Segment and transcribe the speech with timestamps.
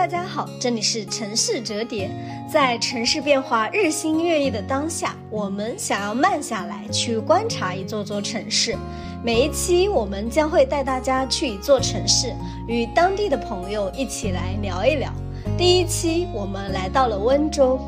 [0.00, 2.10] 大家好，这里是城市折叠。
[2.50, 8.74] 在城市变化日新月异的当下，我们想要慢下来，去观察一座座城市。
[9.22, 12.34] 每一期，我们将会带大家去一座城市，
[12.66, 15.12] 与当地的朋友一起来聊一聊。
[15.58, 17.78] 第一期，我们来到了温州。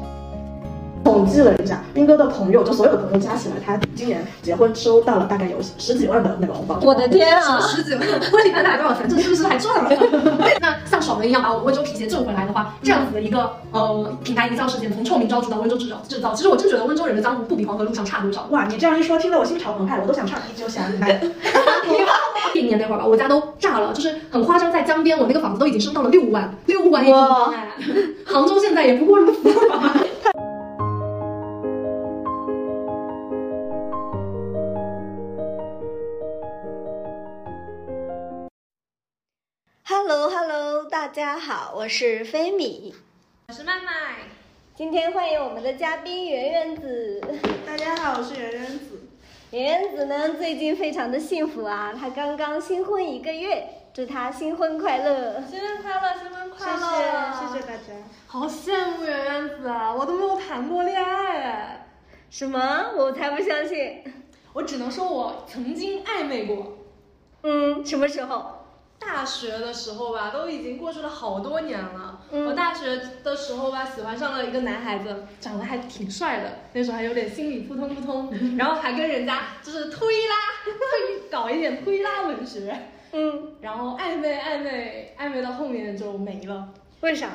[1.13, 6.79] 统计了一下，斌哥的朋友，就所有的朋友加起来，他今年结婚收到了大概有十几万的那个红包。
[6.83, 8.01] 我的天啊，十几万！
[8.01, 9.09] 婚礼办下来多少钱？
[9.09, 9.91] 这是不是还赚了？
[10.61, 18.47] 那像爽文一样把我温州皮鞋挣回来的话，这样子的一个呃品牌营销事件，从臭名昭著到温州制造制造，其实我真觉得温州人的江湖不比黄河路上差多少。
[18.51, 20.99] 哇，你这样一说，听得我心潮澎湃，我都想唱一九想 你。
[22.55, 27.69] 一年那会儿吧，我家都炸了，就是很夸张，在江边，我那个房子都已经升到了六万，六万一平方哎。
[28.27, 29.39] 杭州现在也不过如此。
[41.13, 42.95] 家好，我是飞米，
[43.49, 44.17] 我是麦麦，
[44.75, 47.21] 今天欢迎我们的嘉宾圆圆子。
[47.67, 49.11] 大家好，我是圆圆子。
[49.51, 55.43] 圆圆子呢，最近非常的幸福啊，她刚刚新婚一个月，祝她新婚快乐！
[55.43, 56.81] 新婚快乐，新婚快乐！
[56.81, 57.93] 谢谢，谢谢大家。
[58.27, 61.89] 好羡慕圆圆子啊，我都没有谈过恋爱哎。
[62.31, 62.93] 什么？
[62.97, 64.03] 我才不相信！
[64.55, 66.79] 我只能说我曾经暧昧过。
[67.43, 68.62] 嗯，什么时候？
[69.05, 72.21] 大学的时候吧，都已经过去了好多年了。
[72.31, 82.77] 我大学的时候吧，喜欢上了一个男孩子，长得还挺帅的，那时候还有点心里扑通扑通， 然后还跟人家就是推拉推搞一点推拉文学。
[83.13, 86.69] 嗯，然后暧昧暧昧暧昧到后面就没了。
[87.01, 87.29] 为啥？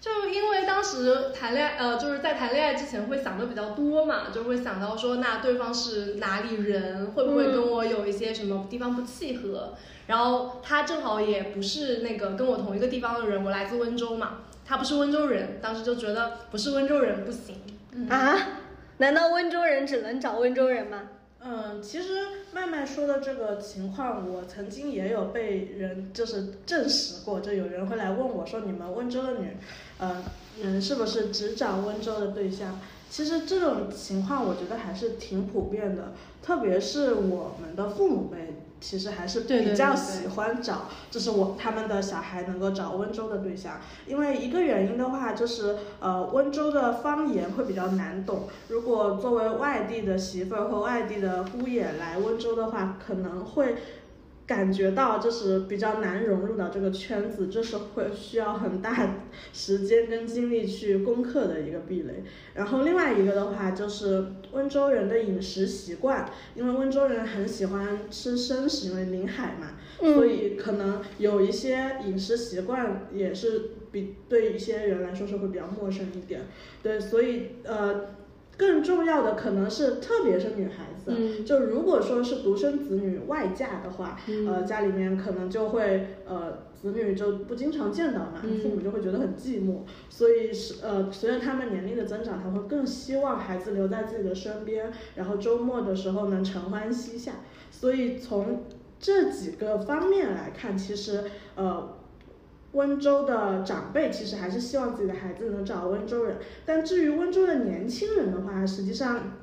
[0.00, 9.74] 就因为当时谈恋爱，呃，就是在谈恋爱之前会想的比较多嘛，就会想到说，那对方是哪里人，会不会跟我有一些什么地方不契合？
[10.06, 17.56] 然后他正好也不是那个跟我同一个地方的人，我来自温州嘛，他不是温州人，当时就觉得不是温州人不行。
[18.08, 18.36] 啊？
[18.98, 21.02] 难道温州人只能找温州人吗？
[21.40, 22.08] 嗯，其实
[22.52, 29.56] 麦麦说的这个情况，我曾经也有被人就是证实过，就有人会来问我说，你们温州的女，
[29.98, 30.24] 呃，
[30.60, 32.80] 人是不是只找温州的对象？
[33.08, 36.12] 其实这种情况我觉得还是挺普遍的，
[36.42, 38.54] 特别是我们的父母辈。
[38.80, 53.76] 其实还是比较喜欢找，就是我他们的小孩能够找温州的对象，因为一个原因的话，就是呃温州的方言会比较难懂，如果作为外地的媳妇儿或外地的姑爷来温州的话，可能会。
[54.48, 59.16] 感觉到就是比较难融入到这个圈子，这是会需要很大
[59.52, 62.24] 时间跟精力去攻克的一个壁垒。
[62.54, 76.40] 然后另外一个的话，就是温州人的饮食习惯，因为温州人很喜欢吃生食，因为临海嘛，所以可能有一些饮食习惯也是比对一些人来说是会比较陌生一点。
[76.82, 78.16] 对，所以呃。
[78.58, 97.34] 更重要的可能是，特别是女孩子，就如果说是独生子女外嫁的话，呃，家里面可能就会呃，子女就不经常见到嘛，父母就会觉得很寂寞，所以是呃，随着他们年龄的增长，他会更希望孩子留在自己的身边，然后周末的时候能承欢膝下，
[97.70, 98.64] 所以从
[98.98, 101.22] 这几个方面来看，其实
[101.54, 101.97] 呃。
[102.72, 106.36] 温州的长辈其实还是希望自己的孩子能找温州人，
[106.66, 109.38] 但至于温州的年轻人的话，实际上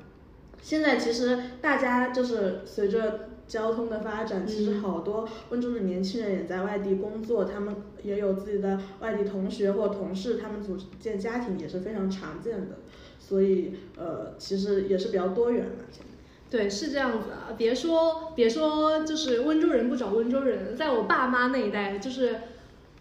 [0.62, 12.76] 现在其实大家就是随着交通的发展，其实好多温州的年轻人也在外地工作，他们也有自己的外地同学或同事，他们组建家庭也是非常常见的，
[13.18, 15.84] 所以呃，其实也是比较多元嘛。
[16.48, 22.36] 对，是这样子啊，别说别说，就是温州人不找温州人，在我爸妈那一代就是。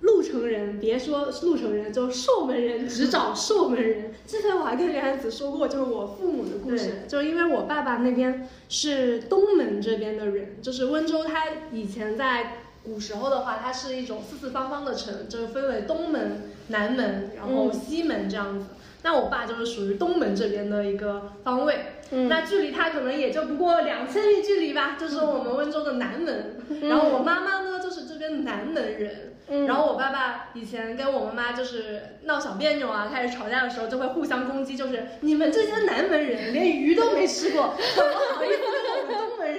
[0.05, 4.13] 鹿城人，别说鹿城人，就寿门人只找寿门人。
[4.27, 18.67] 之前我还跟梁安子说过，就是我父母的故事，就是因为我爸爸那边是东门这边的人，就是温州，它以前在古时候的话，它是一种四四方方的城，就是分为东门、南门，然后西门这样子。
[19.01, 21.79] 那我爸就是属于东门这边的一个方位，
[22.27, 26.57] 那距离他可能也就不过两千米距离吧，就是我们温州的南门。
[26.89, 29.34] 然后我妈妈呢，就是这边南门人。
[29.67, 38.84] 然后我爸爸以前跟我妈妈就是闹小别扭啊，开始吵架的时候就会互相攻击，就是你们这些南门人连鱼都没吃过，怎么好意思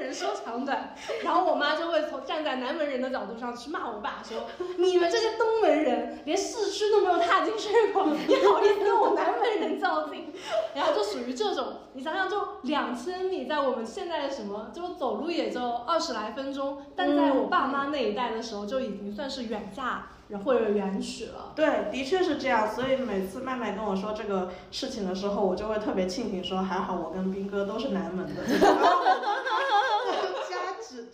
[0.07, 0.95] 人说长短？
[1.23, 4.47] 然后我妈就会从站在南门人的角度上去骂我爸，说
[4.79, 10.33] 你们这些东门人连市区都没有踏进去过，你好意思跟我南门人较劲？
[10.75, 19.71] 然后就属于这种，你想想，就两千米，在我们现在的什么，就走路也就二十来分钟，但在我爸妈那一代的时候就已经算是远。
[19.77, 20.07] 嫁
[20.45, 21.53] 或者远娶了。
[21.55, 22.67] 对，的确是这样。
[22.73, 28.43] 所以每次麦麦跟我说这个事情的时候，我就会特别庆幸，说还好我跟斌哥都是南门的，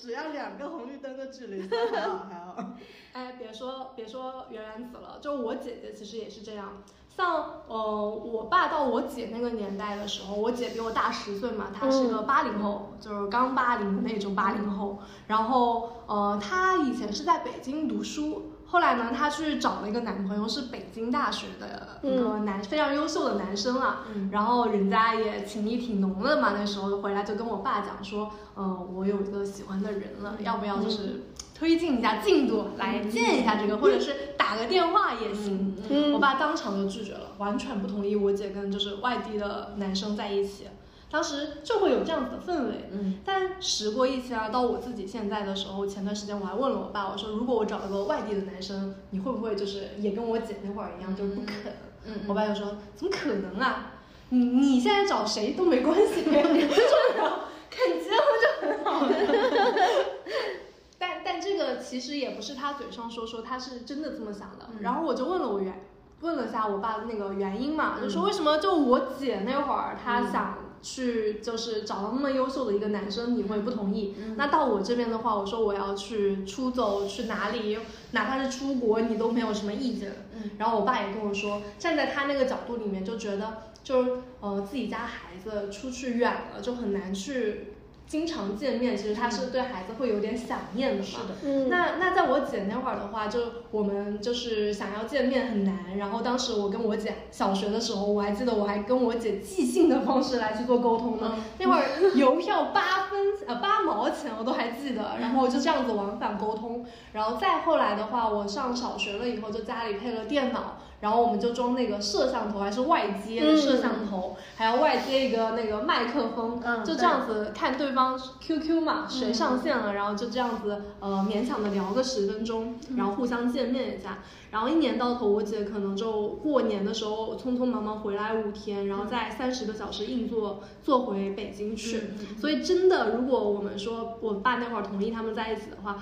[0.02, 2.56] 只只要两个红绿灯的距离，还好还好。
[3.14, 6.82] 哎，别说别说圆圆子了，就我姐姐其实也是这样。
[7.08, 14.98] 像呃，我爸到我姐那个年代的时候，我姐比我大十岁嘛，她是个八零后，就是刚八零的那种八零后。
[15.28, 24.06] 然后呃，她以前是在北京读书，后来呢，她去找了一个男朋友，是北京大学的一个男，非常优秀的男生啊。
[24.30, 31.24] 然后人家也情谊挺浓的嘛，那时候回来就跟我爸讲说，呃，我有一个喜欢的人了，要不要就是
[31.54, 35.76] 推进一下进度来见一下这个，或者是打个电话也行。
[36.14, 40.68] 我爸当场就拒绝了，完全不同意我姐跟就是外地的男生在一起。
[41.12, 51.70] 当时就会有这样子的氛围，嗯，但时过一千啊，到我自己现在的时候，前段时间我还问了我爸，我说如果我找了个外地的男生，你会不会就是也跟我姐那会儿一样，就是不肯？
[52.06, 53.92] 嗯，我爸就说怎么可能啊？
[54.30, 57.30] 你你现在找谁都没关系，没有你这种
[57.70, 59.06] 肯结婚就很好。
[60.98, 64.70] 但但这个其实也不是他嘴上说说，他是真的这么想的。
[64.80, 65.84] 然后我就问了我原
[66.22, 74.14] 问了下我爸的那个原因嘛，就说为什么就我姐那会儿她想去就是找到那么优秀的一个男生，你会不同意？
[74.36, 77.78] 那到我这边的话，我说我要去出走去哪里，
[78.10, 80.26] 哪怕是出国，你都没有什么意见。
[80.58, 87.71] 然后我爸也跟我说，站在他那个角度里面，就觉得就是呃自己家孩子出去远了，就很难去。
[88.06, 91.04] 经常见面，其实他是对孩子会有点想念的嘛。
[91.04, 91.34] 是的。
[91.44, 93.40] 嗯，那那在我姐那会儿的话，就
[93.70, 95.96] 我们就是想要见面很难。
[95.96, 101.36] 然后当时我跟我姐小学的时候，我还记得我还跟我姐寄信的方式来去做沟通呢。
[101.58, 106.84] 那会儿邮票八分呃八毛钱我都还记得，然后就这样子往返沟通。
[107.12, 110.78] 然后再后来的话，我上小学了以后，就家里配了电脑。
[111.02, 124.20] 然后我们就装那个摄像头，还是外接的摄像头，还要外接一个那个麦克风，就这样子看对方 QQ 嘛，谁上线了，然后就这样子呃勉强的聊个十分钟，然后互相见面一下。
[124.52, 132.02] 然后一年到头，我姐可能就过年的时候匆匆忙忙回来五天，然后再三十个小时硬座坐回北京去。
[132.38, 136.00] 所以真的，如果我们说我爸那会儿同意他们在一起的话。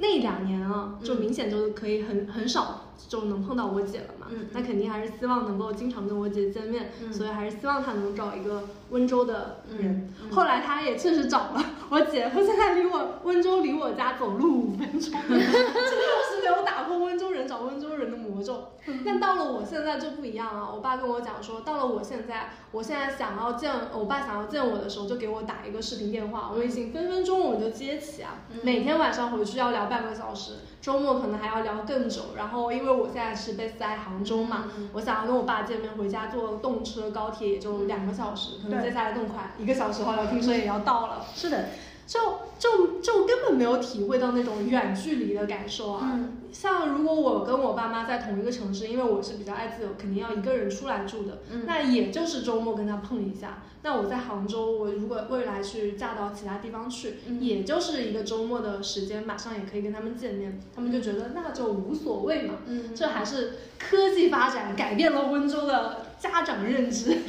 [0.00, 4.26] 那两年啊，就明显就可以很很少就能碰到我姐了嘛。
[4.30, 10.12] 嗯，那肯定还是希望能够经常跟我姐见面，所以还是希望她能找一个温州的人。
[10.30, 18.68] 后来她也确实找了我姐，夫现在离我温州离我家走路五分钟， 这个是没有打破温州人找温州人的魔咒。
[19.04, 28.36] 但到了我现在就不一样了，我爸跟我讲说，到了我现在，我现在想要见我爸想要见我的时候，就给我打一个视频电话，微信分分钟我就接起啊。
[28.62, 29.90] 每天晚上回去要聊。
[29.90, 32.26] 半个小时，周末可能还要聊更久。
[32.36, 41.26] 然后，因为我现在是 base 在杭州嘛，我想要跟我爸见面，回家坐动车、高铁也就两个小时，可能接下来更快，一个小时后来听说也要到了。
[41.34, 41.70] 是的。
[42.10, 46.18] 就就就根本没有体会到那种远距离的感受啊！
[46.50, 51.38] 像如果我跟我爸妈在同一个城市，因为我是比较爱自由，肯定要一个人出来住的。
[51.66, 53.62] 那也就是周末跟他碰一下。
[53.82, 60.60] 那我在杭州，我如果未来去嫁到其他地方去，也就是一个周末的时间，马上也可以跟他们见面。
[60.74, 62.54] 他们就觉得那就无所谓嘛。
[62.92, 67.18] 这还是科技发展改变了温州的家长认知。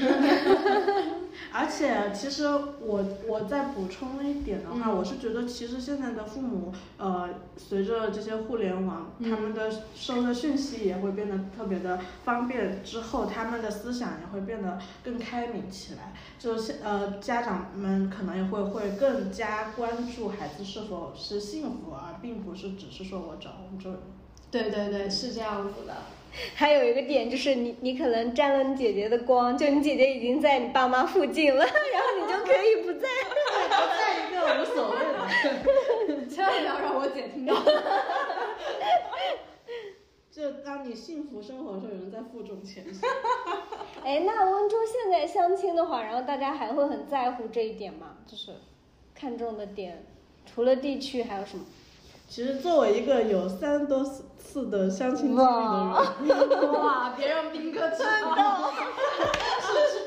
[1.54, 16.14] 而且，其实我我再补充一点的话，我是觉得，其实现在的父母，呃，随着这些互联网，他们的收的讯息也会变得特别的方便，之后他们的思想也会变得更开明起来。
[16.40, 23.94] 就是呃，家长们可能也会会更加关注孩子是否是幸福，而并不是只是说我找工作。
[24.50, 25.96] 对对对，是这样子的。
[26.56, 33.08] 还有一个点就是你，你可能沾了你姐姐的光，就你姐姐已经在你爸妈附近了， 然后你就可以不在，
[33.68, 37.56] 不在一个无所谓了， 千万不要让我姐听到。
[40.32, 43.02] 就当你幸福生活的时候，有人在负重前行。
[44.04, 48.16] 哎，那温州现在相亲的话，然后大家还会很在乎这一点吗？
[48.26, 48.54] 就是
[49.14, 50.06] 看重的点，
[50.46, 51.66] 除了地区还有什么？
[52.32, 54.02] 其实作为一个有三多
[54.38, 55.44] 次的相亲经历的
[56.34, 58.72] 人，哇，别让兵哥知道，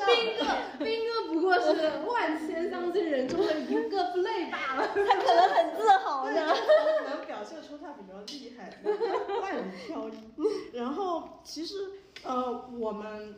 [0.07, 1.69] 兵哥，兵哥不过是
[2.09, 6.41] 万千相亲人中的一个 play 罢了， 他可能很自豪呢，
[7.11, 8.73] 能表现出他比较厉害，
[9.43, 10.15] 万里挑一。
[10.73, 11.75] 然后其实
[12.23, 13.35] 呃，我们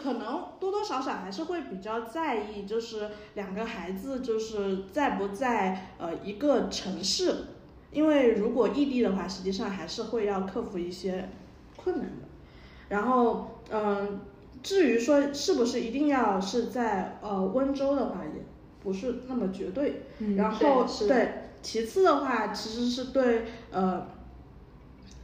[0.00, 7.46] 可能多多少少还是会比较在意，就是两个孩子就是在不在呃一个城市。
[7.94, 11.30] 因为如果异地的话，实际上还是会要克服一些
[11.76, 12.28] 困难的。
[12.90, 14.20] 然后，嗯，
[14.62, 18.44] 至于说是不是一定要是在呃温州的话，也
[18.82, 20.02] 不是那么绝对。
[20.18, 21.32] 嗯然后对是对，
[21.62, 24.06] 其次的话，其实是对呃。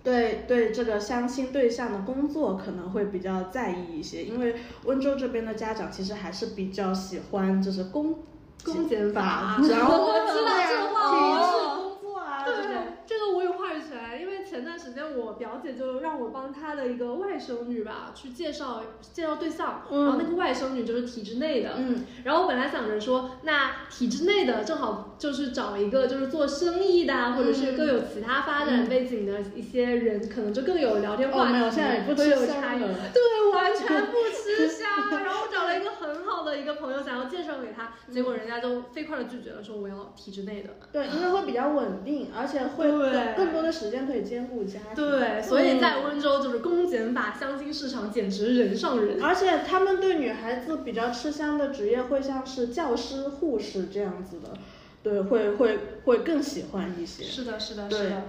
[0.02, 4.54] 对对，这个相亲对象的工作可能会比较在意一些，因为
[4.86, 8.18] 温州这边的家长其实还是比较喜欢就是公
[8.64, 32.80] 公检法然后我知道这个话体我制工作啊这对种。，这个我有话语权，因为前段时间我表姐就让我帮她的一个外甥女吧去介绍介绍对象，嗯然后那个外甥女就是体制内的，嗯，然后我本来想着说，那体制内的正好就是找一个就是做生意的啊，或者是更有其他发展背景的一些人，可能就更有聊天话哦，题，没有，现在也不会吃香有差异。
[32.80, 32.88] 了。
[33.14, 34.88] 对，完全不吃香。
[35.24, 35.99] 然后我找了一个很
[36.40, 40.70] 好的一个朋友，想要介绍给他，结果人家就飞快的拒绝了，说我要体制内的。
[40.90, 44.94] 对，因为会比较稳定，而且会对更更多的时间可以兼顾家庭。
[44.94, 49.22] 对，所以在温州就是公检法相亲市场简直人上人。
[49.22, 54.54] 而且他们对女孩子比较吃香的职业会像是教师、护士这样子的，
[55.02, 57.22] 对，会会会更喜欢一些。
[57.22, 58.22] 是的，是的，对是的。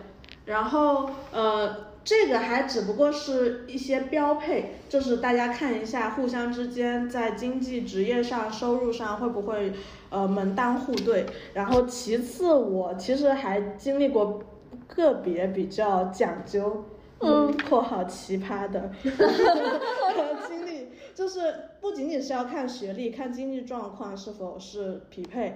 [0.45, 9.73] 然后呃，这个还只不过是一些标配，就是大家看一下互相之间在经济、职业上、收入上会不会
[10.09, 11.25] 呃门当户对。
[11.53, 14.41] 然后其次，我其实还经历过
[14.87, 16.85] 个别比较讲究。
[17.23, 18.89] 嗯，括号奇葩的
[20.47, 25.53] 经历，就是不仅仅是要看学历，看经济状况是否是匹配，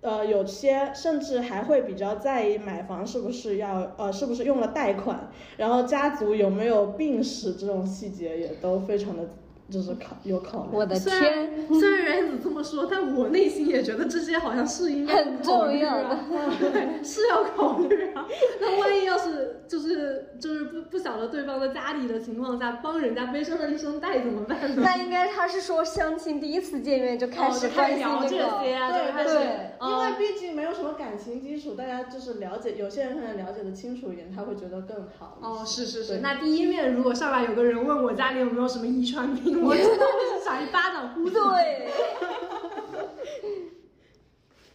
[0.00, 9.28] 呃，有些甚至还会比较在意买房是不是要呃是不是用了贷款，然后家族有没有病史这种细节也都非常的
[9.70, 10.70] 就是考有考虑。
[10.72, 16.18] 我的虽天，然虽然原子这么说，但我内心也觉得这些好像是应该很重要的
[17.04, 18.26] 是要考虑啊。
[18.60, 24.80] 那万一要是就是就是不不晓得对方的家里的情况下，帮人家背上了一身贷怎么办呢？
[24.82, 35.38] 那应该他是说相亲第一次见面就开始聊这个，些啊，就开始对因为嗯毕竟没有什么感情基础，大家就是了解，有些人可能了解的清楚一点，他会觉得更好。
[35.40, 36.18] 哦，是是是。
[36.18, 41.34] 那第一面如果上来有个人问我家里有没有什么遗传病，我真的会是想一巴掌呼死。
[41.34, 41.88] 对，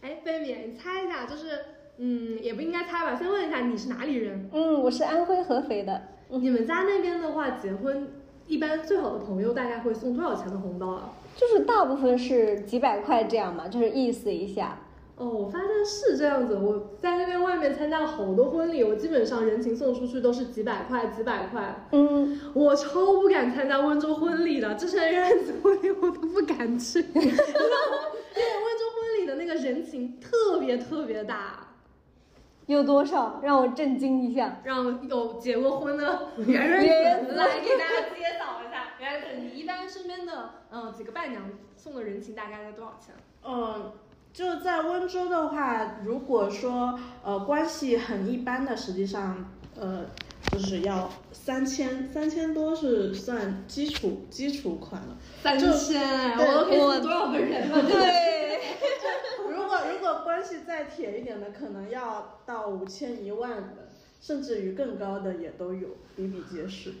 [0.02, 1.64] 哎，飞米，你猜一下，就是
[1.98, 4.50] 嗯，也不应该猜吧，先问一下你是哪里人？
[4.52, 8.08] 嗯，我是安徽合肥的，你们家那边的话，结婚
[8.46, 11.12] 一般最好的朋友大概会送多少钱的红包啊？
[11.36, 14.78] 就是大部分是几百块这样嘛，就是意思一下。
[15.16, 16.56] 哦，我发现是这样子。
[16.56, 21.86] 我在那边外面参加了好多婚礼，我基本上人情送出去都是几百块，几百块。
[21.92, 31.60] 嗯，我超不敢参加温州婚礼的，之前院子婚礼我都不敢去， 因为温州婚礼的那个人情特别特别大。
[32.66, 33.40] 有多少？
[33.42, 34.60] 让我震惊一下。
[34.64, 41.42] 让有结过婚的圆圆圆子来给大家揭晓一下，圆圆子，你一般身边的嗯几个伴娘
[41.76, 43.14] 送的人情大概在多少钱？
[43.46, 43.92] 嗯，
[44.34, 49.48] 就在温州的话，如果说呃关系很一般的，实际上
[49.78, 50.06] 呃
[50.50, 55.16] 就是要三千，三千多是算基础基础款了。
[55.40, 57.80] 三就千，对我都可以送多少个人了？
[57.82, 58.60] 对，
[59.48, 63.88] 如果如果关系再铁一点的，可能要到五千一万的，
[64.20, 66.92] 甚至于更高的也都有，比比皆是。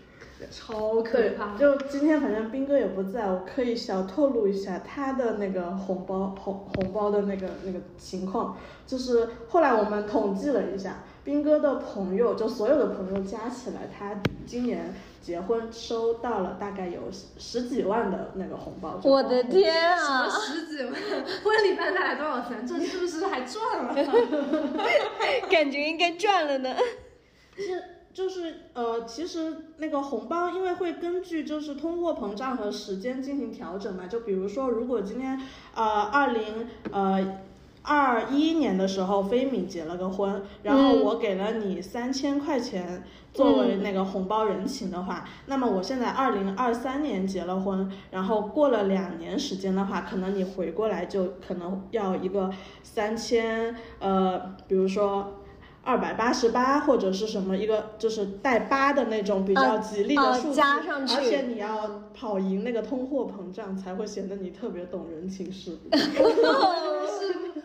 [0.50, 1.56] 超可怕，。
[1.56, 19.00] 就今天反正斌哥也不在，我可以小透露一下他的那个红包红红包的那个那个情况，就是后来我们统计了一下，斌哥的朋友就所有的朋友加起来，他今年结婚收到了大概有十十几万的那个红包。
[19.04, 20.28] 我的天什么啊！
[20.28, 22.66] 十几万，婚礼办下来多少钱？
[22.66, 23.94] 这是不是还赚了？
[25.50, 26.74] 感觉应该赚了呢。
[27.56, 27.82] 是
[28.14, 34.06] 就是呃，其实那个红包，因为会根据就是通货膨胀和时间进行调整嘛。
[34.06, 35.38] 就比如说，如果今天
[35.74, 37.40] 呃二零呃
[37.82, 43.02] 二一年的时候，飞米结了个婚，然后我给了你三千块钱
[43.32, 52.48] 作为那个红包人情的话，那么我现在二零二三年结了婚，然后过了两年时间的话，可能你回过来就可能要一个
[52.84, 55.40] 三千呃，比如说。
[55.84, 65.90] 二百八十八或者是什么一个就是带八的那种比较吉利的呃数字，加上去而且你要跑赢那个通货膨胀，才会显得你特别懂人情世故。
[65.96, 66.22] 事故，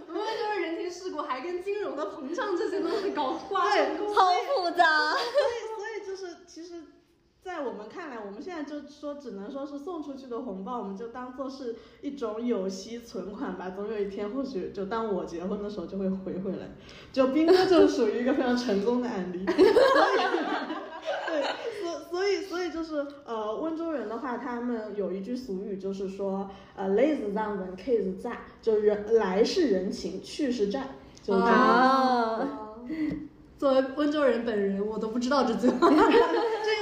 [0.06, 4.14] 不过就是人情世故，还跟金融的膨胀这些东西搞挂上钩。
[4.14, 5.12] 好复杂。
[5.12, 6.84] 所以，所以就是其实，
[7.44, 13.72] 在在我们看来，我们现在就说只能说是送出去的红包，我们就当做是一种有息存款吧。
[13.72, 16.70] 总有一天，或许就当我结婚的时候就会回回来。
[17.12, 19.44] 就斌哥就属于一个非常成功的案例。
[19.52, 19.60] 所以，
[21.28, 21.44] 对，
[21.82, 30.92] 所所以所以就是呃，温州人的话，他们有一句俗语，就是说呃，来子让人 K 子债，就人来是人情，去是债，
[31.22, 31.58] 就是这样。
[31.60, 32.48] 啊，
[33.58, 35.90] 作为温州人本人，我都不知道这句话。
[35.92, 36.79] 这个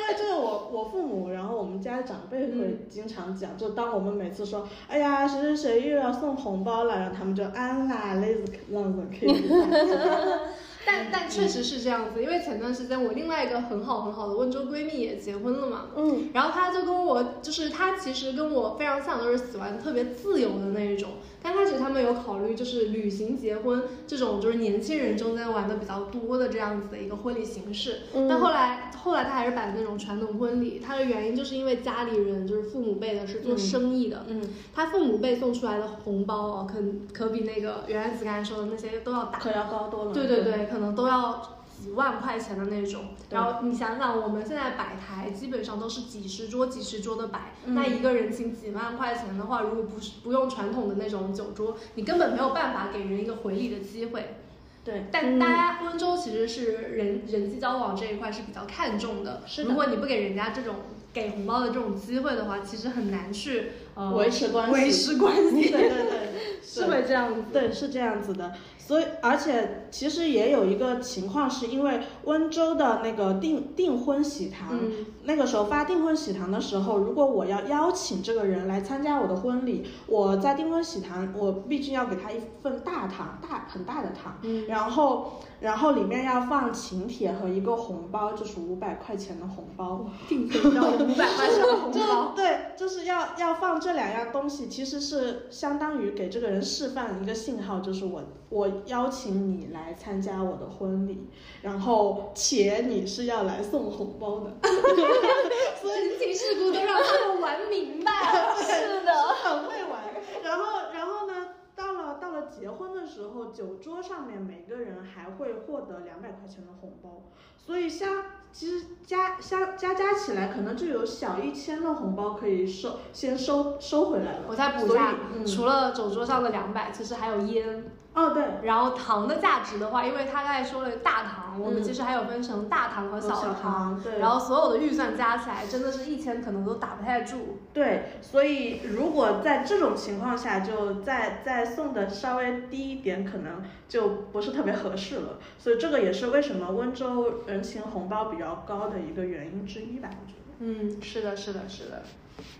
[0.71, 9.33] 我我父母，然后我们家长辈会经常讲，就当我们每次说，哎呀谁谁谁又要送红包了，然后他们就安啦，累子让人可以。
[10.85, 21.09] 但但确实是这样子，因为前段时间我另外一个很好很好的温州闺蜜也结婚了嘛，嗯，然后她就跟我，就是她其实跟我非常像，都是喜欢特别自由的那一种。
[21.41, 28.01] 刚开始他们有考虑就是旅行结婚这种，就是年轻人中间玩的比较多的这样子的一个婚礼形式。
[28.13, 34.41] 嗯但后来后来他还是摆的那种传统婚礼，他的原因就是因为家里人就是父母辈的是做生意的，嗯，
[34.73, 36.79] 他父母辈送出来的红包哦，可
[37.13, 39.39] 可比那个原来子刚才说的那些都要大。
[39.39, 40.13] 可要高多了。
[40.13, 43.09] 对对对，可能都要几万块钱的那种。
[43.29, 54.35] 然后你想想，我们现在摆台基本上都是几十桌、几十桌的摆，嗯那一个人请几万块钱的话，如果不是不用传统的那种酒桌，你根本没有办法给人一个回礼的机会。
[54.83, 60.75] 对，但大家温州其实是人人际交往这一块是比较看重的，是的如果你不给人家这种
[61.11, 67.41] 给红包的这种机会的话，其实很难去呃维持关系维持关系， 对对对， 是会这样子。
[67.51, 68.53] 对，是这样子的。
[68.87, 90.05] 所以，而且其实也有一个情况，是因为温州的那个订订婚喜糖，嗯那个时候发订婚喜糖的时候，如果我要邀请这个人来参加我的婚礼，我在订婚喜糖，我必须要给他一份大糖，大很大的糖，嗯然后然后里面要放请帖和一个红包，就是五百块钱的红包。
[90.29, 92.31] 订婚要五百块钱的红包。
[92.33, 101.29] 对，就是要要放这两样东西，其实是相当于给这个人示范一个信号，就是我我邀请你来参加我的婚礼，
[101.61, 104.51] 然后且你是要来送红包的，
[105.81, 108.55] 所以人 情世故都让他们玩明白了。
[108.61, 110.03] 是的，很会玩。
[110.43, 117.23] 然后然后呢，到了到了结婚的时候，酒桌上面每个人还会获得两百块钱的红包，
[117.57, 124.45] 所以像其实加加加加起来，可能就有小一千的红包可以收，先收收回来了。
[124.47, 127.91] 我再补一下，嗯除了酒桌上的两百，其实还有烟。
[128.17, 137.59] 哦，对，然后糖的价值的话，因为他刚才说了大糖，我们嗯其实还有分成大糖和小小糖对然后所有的预算加起来，真的是一千可能都打不太住。
[137.71, 145.37] 对，所以如果在这种情况下，就再再送的稍微低一点，可能就不是特别合适了。
[145.59, 150.46] 所以这个也是为什么温州人情红包比较高的一个原因之一吧，我觉得。
[150.59, 152.03] 嗯，是的，是的，是的。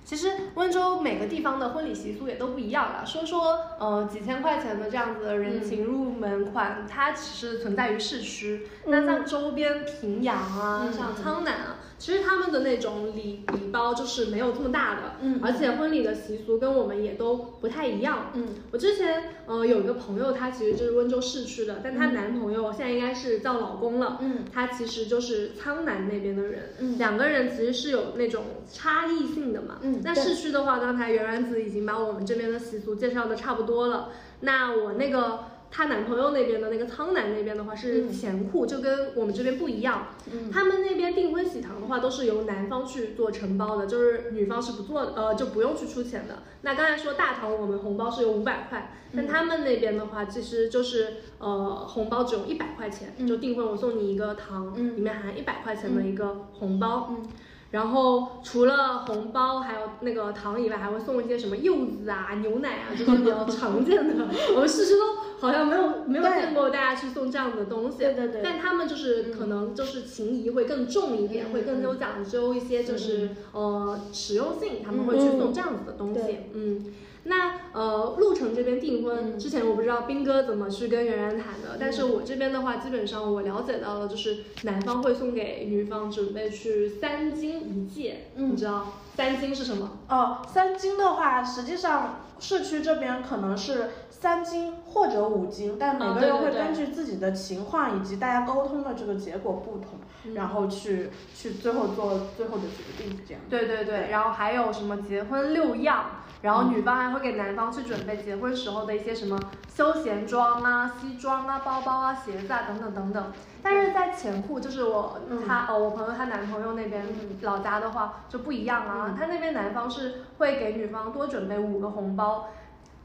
[0.04, 3.06] 其实温州每个地方的婚礼习俗也都不一样了。
[3.06, 8.68] 说说呃几千块钱的这样子的人情入门款，它只是存在于市区。
[8.86, 18.32] 那像周边平阳啊，嗯像苍南啊，其实他们的那种礼礼包就是没有这么大的，嗯而且婚礼的习俗跟我们也都不太一样。
[18.36, 24.20] 嗯我之前呃有一个朋友，她其实就是温州市区的，但她男朋友现在应该是叫老公了。
[24.22, 29.80] 嗯他其实就是苍南那边的人，嗯两个人其实是有那种差异性的嘛。
[29.82, 34.10] 嗯那市区的话，刚才圆圆子已经把我们这边的习俗介绍的差不多了。
[34.42, 40.08] 那我那个她男朋友那边的那个苍南那边的话是嗯钱库，就跟我们这边不一样。
[40.32, 46.40] 嗯他们那边订婚喜糖的话，都是由男方去做承包的，就是女方是不做的，呃，就不用去出钱的。
[46.62, 57.10] 那刚才说大堂，我们红包是有五百块，但嗯他们那边的话，其实就是呃，红包只有一百块钱，嗯就订婚我送你一个堂，嗯里面含一百块钱的一个红包。
[57.12, 57.28] 嗯
[57.72, 64.26] 然后除了红包还有那个糖以外，还会送一些什么柚子啊、牛奶啊，这些比较常见的。
[64.56, 67.98] 我们事实都好像没有没有见过大家去送这样子的东西。
[67.98, 76.22] 对对对但他们就是可能就是情谊会更重一点，嗯会更有讲究一些，就是、呃实用性，他们会去送这样子的东西。
[76.22, 76.86] 对嗯。
[77.28, 79.40] 那呃，陆城这边订婚、嗯。
[79.40, 88.52] 之前我不知道斌哥怎么去跟圆圆谈的，但是我这边的话，基本上我了解到的就是男方会送给女方准备去三金一戒，嗯。
[88.52, 89.90] 你知道三金是什么？
[90.10, 103.42] 哦，三金的话，实际上市区这边可能是三金或者五金，但每啊个人会根据自己的情况以及大家沟通的这个结果不同，嗯然后去去最后做最后的决定，这样。
[103.50, 106.06] 对对对，然后还有什么结婚六样，
[106.44, 109.40] 然后女方还会给男方去准备结婚时候的一些什么
[109.76, 113.32] 休闲装啊、西装啊、包包啊、鞋子啊等等等等。
[113.63, 117.04] 但是在前户，就是我嗯她呃我朋友她男朋友那边
[117.41, 122.50] 老家的话就不一样啊嗯，他那边男方是会给女方多准备五个红包。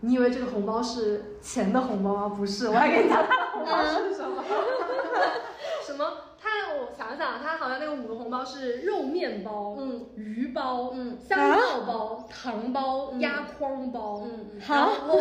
[0.05, 2.29] 你以为这个红包是钱的红包吗？
[2.37, 4.43] 不是，我还给你讲他的红包是什么。
[4.43, 4.43] 什么？
[6.97, 10.07] 想想，他好像那个五个红包是肉面包、嗯。
[10.17, 11.17] 鱼包、嗯。
[11.27, 13.21] 香料包、糖包、嗯。
[13.21, 15.19] 压筐包，嗯好然后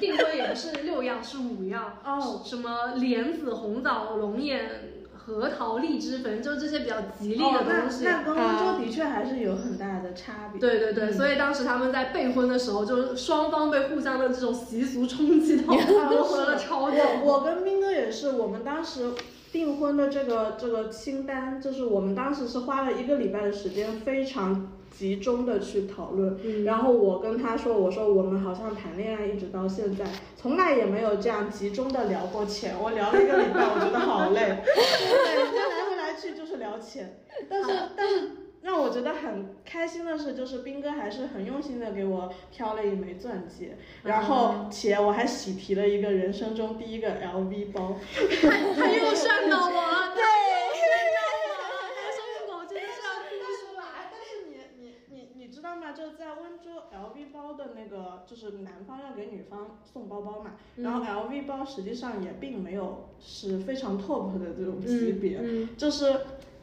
[0.00, 1.98] 订婚也不是六样，是五样。
[2.04, 2.40] 哦。
[2.44, 4.68] 什么莲子、红枣、龙眼、
[5.14, 8.04] 核桃、荔枝，反正就这些比较吉利的哦那东西。
[8.04, 10.60] 那跟温州的确还是有很大的差别。
[10.60, 11.12] 对对对，嗯。
[11.12, 15.72] 所以当时他们在备婚的时候，就是双方被互相的这种习俗冲击到，
[16.10, 16.96] 磨合了超久。
[17.22, 19.12] 我我跟斌哥也是，我们当时
[19.52, 26.38] 订婚的这个这个清单，就是我们当时是花了一个礼拜的时间，非常集中的去讨论。
[26.44, 30.04] 嗯然后我跟他说，我说我们好像谈恋爱一直到现在，
[30.36, 32.74] 从来也没有这样集中的聊过钱。
[32.80, 35.34] 我聊了一个礼拜，我觉得好累， 对，
[35.68, 38.30] 来回来去就是聊钱，但是但是。
[38.62, 47.96] 让我觉得很开心的是，就是斌哥还是很用心的给我挑了一枚钻戒，然后且我还喜提了一个人生中第一个 LV 包。
[48.42, 50.22] 他 他又算到 我了，对，
[51.96, 53.30] 他说我真的是要哭
[53.72, 54.10] 出来。
[54.10, 55.92] 但是你你你你知道吗？
[55.92, 66.20] 就在温州 LV 包的那个，就是男方要给女方送包包嘛，然后 LV 包实际上也并没有是非常 top 的这种级别，嗯就是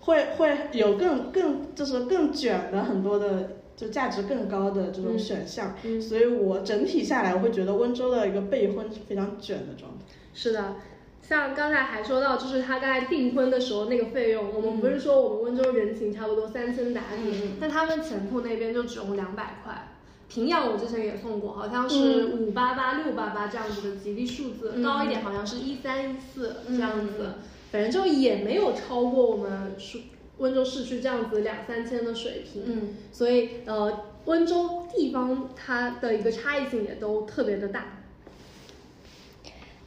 [0.07, 3.51] 会会有更更就是更卷的很多的。
[3.77, 10.05] 就价值更高的这种选项，嗯所以我整体下来，我会觉得温州的一个备婚是非常卷的状态。
[10.33, 10.77] 是的，
[11.21, 19.89] 像刚才还说到，就是他刚才订婚的时候那个费用，我们不是说我们温州人情差不多三千打底，但他们前铺那边就只用两百块。
[20.27, 27.33] 平阳我之前也送过，好像是五八八、六八八这样子的吉利数字，嗯高一点好像是一三一四嗯这样子，嗯
[27.77, 29.99] 反正就也没有超过我们市
[30.39, 32.63] 温州市区这样子两三千的水平。
[32.65, 38.01] 嗯，所以呃，温州地方它的一个差异性也都特别的大。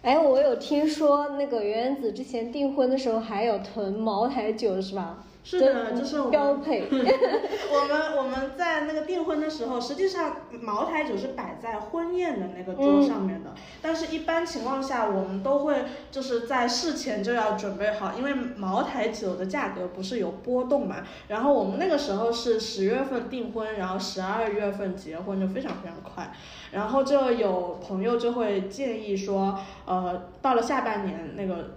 [0.02, 5.26] 哎，我有听说那个圆圆子之前订婚的时候还有囤茅台酒是吧？
[5.42, 6.86] 是的，这是我们标配。
[6.90, 20.96] 我 们我们在那个订婚的时候，实际上茅台酒是摆在婚宴的那个桌上面的，但是一般情况下我们都会就是在事前就要准备好，因为茅台酒的价格不是有波动嘛。
[21.28, 26.32] 然后我们那个时候是十月份订婚，然后十二月份结婚，就非常非常快。
[26.72, 31.76] 然后就有朋友就会建议说，呃，到了下半年那个。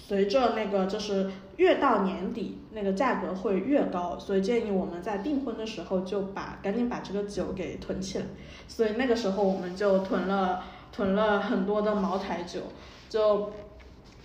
[0.00, 8.24] 随着那个就是越到年底，那个价格会越高，所以建议我们在订婚的时候就把赶紧把这个酒给囤起来。
[8.66, 12.60] 所以那个时候我们就囤了囤了很多的茅台酒，
[13.08, 13.52] 就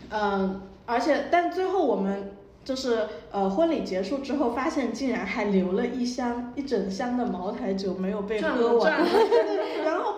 [0.10, 2.32] 嗯，而且但最后我们
[2.64, 8.94] 就是呃婚礼结束之后，发现竟然还留了一箱一整箱的茅台酒没有被赚喝完。
[9.84, 10.13] 然后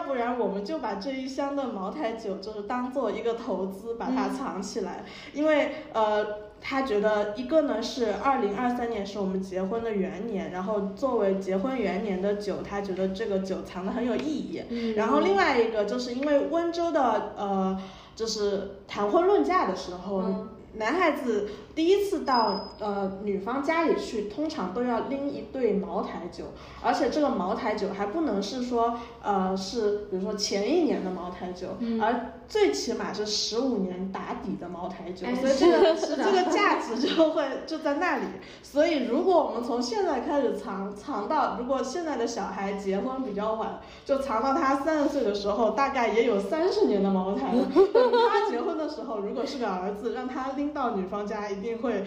[0.00, 6.50] 要不然我们就把这一箱的茅台酒，就是当做一个投资，把它藏起来，因为呃。
[6.62, 14.62] 他觉得一个呢是二零二三年是我们结婚的元年，然后作为结婚元年的酒，他觉得这个酒藏的很有意义。
[14.68, 17.80] 嗯然后另外一个就是因为温州的呃，
[18.14, 26.44] 就是谈婚论嫁的时候，嗯男孩子第一次到呃女方家里去，通常都要拎一对茅台酒，
[26.82, 38.24] 而且这个茅台酒还不能是说呃是比如说前一年的茅台酒，嗯而最起码是十五年打底的茅台酒，哎所以这个 这个价值就会就在那里。
[38.62, 47.68] 所以如果我们从现在开始藏藏到，如果现在的小孩结婚比较晚，就藏到他三十岁的时候，大概也有三十年的茅台了。
[47.92, 52.04] 等他结婚的时候，如果是个儿子，让他拎到女方家，一定会。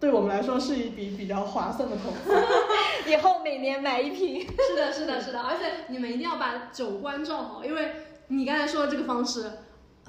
[0.00, 2.36] 对我们来说是一笔比较划算的投资。
[3.10, 4.40] 以后每年买一瓶。
[4.42, 7.92] 是的，是的，是的，而且你们一定要把酒关照好，因为
[8.28, 9.50] 你刚才说的这个方式，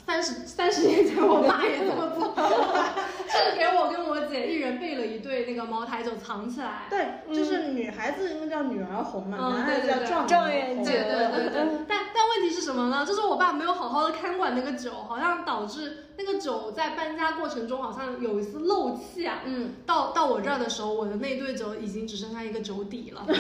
[0.06, 2.34] 三十三十年前我爸也这么做，
[3.28, 6.84] 是给我跟我姐一人备了一对那个茅台酒藏起来。
[6.90, 10.86] 对，就是女孩子应该叫女儿红嘛，嗯男孩子对对对叫状状元元红。
[10.86, 13.04] 对对对对嗯对，但但问题是什么呢？
[13.06, 19.40] 就是我爸没有好好的看管那个酒，好像导致那个酒在搬家过程中好像有一丝漏气啊。
[19.46, 23.26] 嗯，到到我这儿的时候，我的那对酒已经只剩下一个酒底了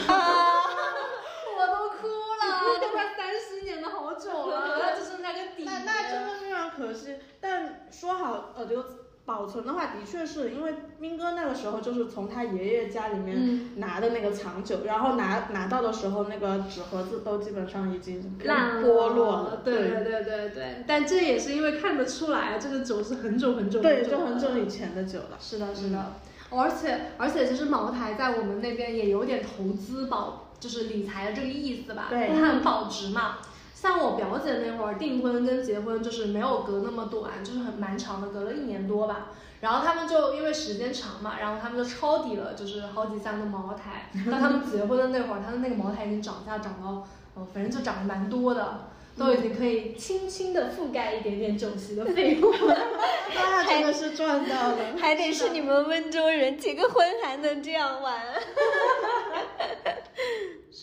[1.58, 2.80] 我都哭了。
[2.82, 5.64] 都快三十年了，好久了， 那只剩下个底。
[5.64, 7.16] 那那真的非常可惜。
[7.40, 8.84] 但说好呃，就
[9.26, 19.62] 保存的话，的确是因为斌哥那个时候就是从他爷爷家里面拿的那个藏酒，然后拿拿到的时候，那个纸盒子都基本上已经烂剥落了。
[19.64, 20.84] 对对对对对。
[20.88, 25.38] 但这也是因为看得出来，这个酒是很久很久对，就很久以前的酒了。
[25.40, 26.14] 是的，是的。
[26.52, 32.08] 而且而且，其实茅台在我们那边也有点投资保，就是理财的这个意思吧。
[32.10, 33.38] 对，它很保值嘛。
[33.76, 39.28] 像我表姐那会儿订婚跟结婚就是没有隔那么短，就是很蛮长的，隔了一年多吧。
[39.62, 44.10] 然后他们就因为时间长嘛，然后他们就抄底了，就是好几箱的茅台。
[44.32, 48.88] 到他们结婚的那会儿，他的那个茅台已经涨价涨到，呃，反正就涨得蛮多的。
[49.18, 52.78] 都已经可以轻轻的覆盖一点点酒席的费用了，
[53.34, 54.78] 那真的是赚到了。
[55.00, 58.14] 还得是你们温州人结个婚还能这样玩。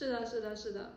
[0.02, 0.94] 是的，是的，是的。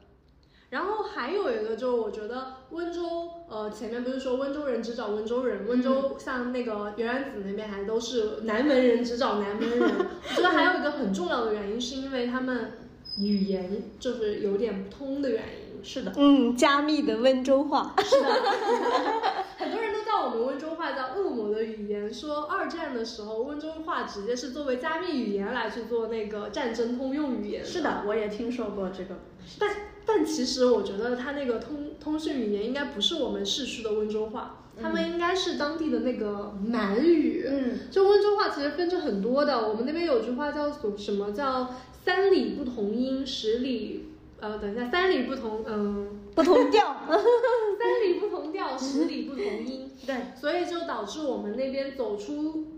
[0.72, 9.80] 然后还有一个，就是我觉得温州，呃，前面不是说温州人只找温州人，温州像那个原来子那边还都是南门人只找南门人。
[10.28, 12.72] 我觉得还有一个很重要的原因，是因为他们
[13.20, 15.84] 语言就是有点不通的原因。
[15.84, 18.28] 是的，嗯，加密的温州话，是的，
[19.60, 27.64] 很多人都叫我们温州话叫恶魔的语言，说二战的时候温州话直接是作为加密语言来去做那个战争通用语言。
[27.64, 29.20] 是的，我也听说过这个，
[29.60, 29.70] 但
[30.06, 37.46] 但其实我觉得它那个通通讯语言应该不是我们市区的温州话，他们应该是当地的那个满语。
[37.48, 44.12] 嗯，就温州话其实分成很多的，我们那边有句话叫什么叫三里不同音，十里。
[44.40, 52.75] 呃，等一下，三里不同，嗯，不同调， 三里不同调，十里不同音，对，所以就导致我们那边走出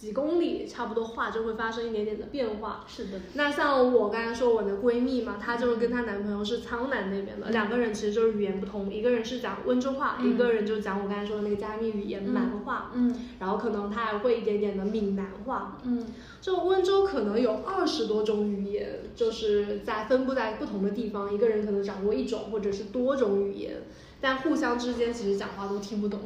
[0.00, 2.86] 几公里，差不多话就会发生一点点的变化。
[2.88, 16.06] 是的，那像我刚才说我的闺蜜嘛，她就是跟她男朋友是苍南那边的，两个人其实就是语言不同，一个人是讲温州话，一个人就讲我刚才说的那个加密语言蛮话，嗯，然后可能她还会一点点的闽南话，嗯。
[16.40, 23.82] 就温州可能有二十多种语言，就是在分布在不同的地方，一个人可能掌握一种或者是多种语言，
[24.22, 26.18] 但互相之间其实讲话都听不懂。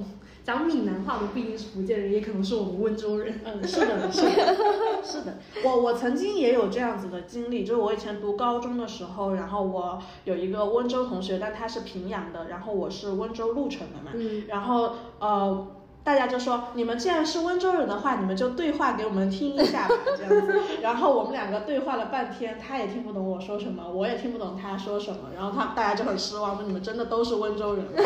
[0.45, 3.41] 讲闽南话的不一定是福建人，也可能是我们温州人。
[3.45, 4.57] 嗯，是的，是的，
[5.03, 5.39] 是的。
[5.65, 15.67] 我我曾经也有这样子的经历，就是我以前读高中的时候，然后我有一个温州同学，但他是平阳的，然后我是温州鹿城的嘛，嗯，然后呃。
[16.05, 20.61] 大家就说，你们既然是温州人的话，你们就对话给我们听一下吧，这样子。
[20.83, 25.31] 然后我们两个对话了半天，他也听不懂我说什么，我也听不懂他说什么。
[25.35, 27.87] 然后他大家就很失望，说你们真的都是温州人。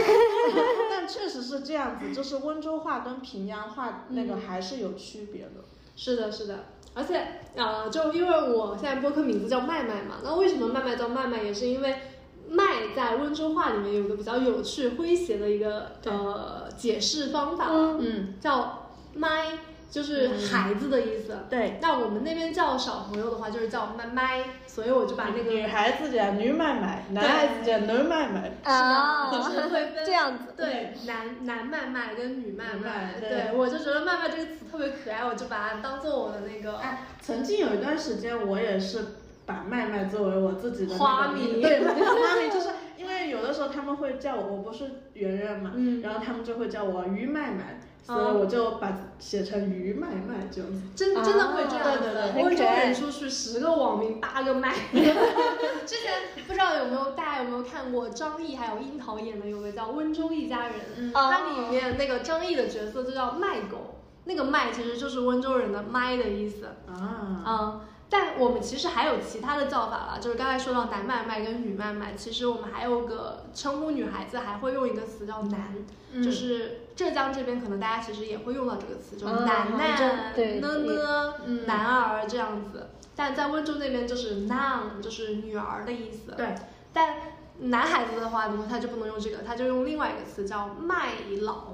[0.89, 5.65] 但确实是这样子，就是温州话跟平阳话那个还是有区别的。
[5.97, 6.67] 是的，是的。
[6.95, 7.21] 而且
[7.57, 11.97] 啊，就因为我现在播客名字叫麦麦嘛，那为什么麦麦叫麦麦，也是因为。
[12.51, 19.59] 麦在温州话里面有个比较有趣、诙谐的一个呃解释方法，嗯，叫麦，
[19.91, 21.37] 就是孩子的意思。
[21.51, 28.53] 对，那我们那边叫小朋友的话就是叫麦麦，所以我就把那个女孩子叫女麦麦，男孩子叫男麦麦。
[28.65, 30.55] 啊，就是会分这样子。
[30.57, 33.15] 对，男男麦麦跟女麦麦。
[33.21, 36.79] 对，我就觉得麦麦这个词特别可爱，我就把它当做我的那个。
[36.79, 39.05] 哎，曾经有一段时间我也是。
[39.49, 44.85] 把麦麦作为我自己的花名，对，花名就是因为有的时候他们会叫我，我不是
[45.15, 54.75] 圆圆嘛，嗯，然后他们就会叫我于麦麦，所以我就把写成于麦麦这样子，真真的会这样，对对对，温州人出去十个网名八个麦。
[54.93, 66.67] 之前不知道有没有大家有没有看过张译还有樱桃演的有个叫《温州一家人》，它里面那个张译的角色就叫麦狗，那个麦其实就是温州人的麦的意思。
[66.87, 67.81] 啊，嗯。
[68.11, 75.75] 但我们其实还有其他的叫法了，就是刚才说到男麦麦跟女麦麦，其实我们还有个称呼女孩子还会用一个词叫男，
[76.25, 81.35] 就是浙江这边可能大家其实也会用到这个词，就男男呢呢
[81.67, 86.33] 男儿这样子，但在温州那边就是 nan，就是女儿的意思。
[86.35, 86.55] 对，
[86.95, 87.17] 但
[87.59, 91.09] 男孩子的话呢，他就不能用这个，他就用另外一个词叫麦
[91.43, 91.73] 老。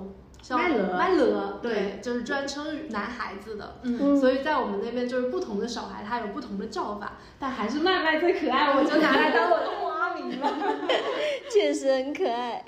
[0.51, 10.49] 麦乐，麦乐，对，就是专称男孩子的，嗯，所以在我们那边就是不同的小孩他有不同的叫法，但还是麦麦最可爱，我就拿来当我的 花名了，
[11.51, 12.63] 确实很可爱。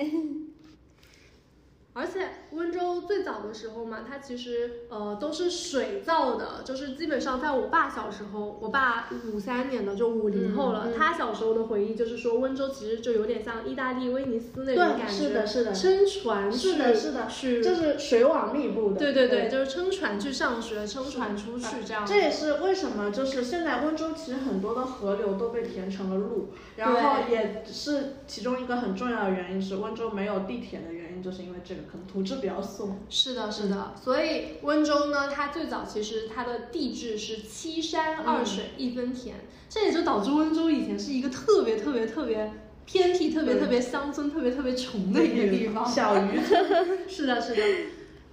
[1.97, 18.99] 而且温州最早的时候嘛，它其实呃都是水造的，就是基本上在我爸小时候，我爸五三年的，就五零后了，嗯嗯他小时候的回忆就是说温州其实就有点像意大利威尼斯那种感觉，是的是的撑船去是的，是的，去，就是水网密布的。
[18.99, 22.05] 对对对，就是撑船去上学，撑船出去这样。
[22.07, 32.99] 这也是为什么，就是现在温州其实很多的河流都被填成了路，然后也是其中一个很重要的原因是温州没有地铁的原因，就是因为这个可能土质比较松。
[33.09, 39.37] 是的，是的，所以温州呢，它最早其实它的地质是七山二水一分田，
[39.69, 42.53] 这也就导致温州以前是一个特别特别特别
[42.85, 45.85] 偏僻、特别特别乡村、特别特别穷的一个地方。
[45.87, 46.87] 小渔村。
[47.09, 47.63] 是的，是的。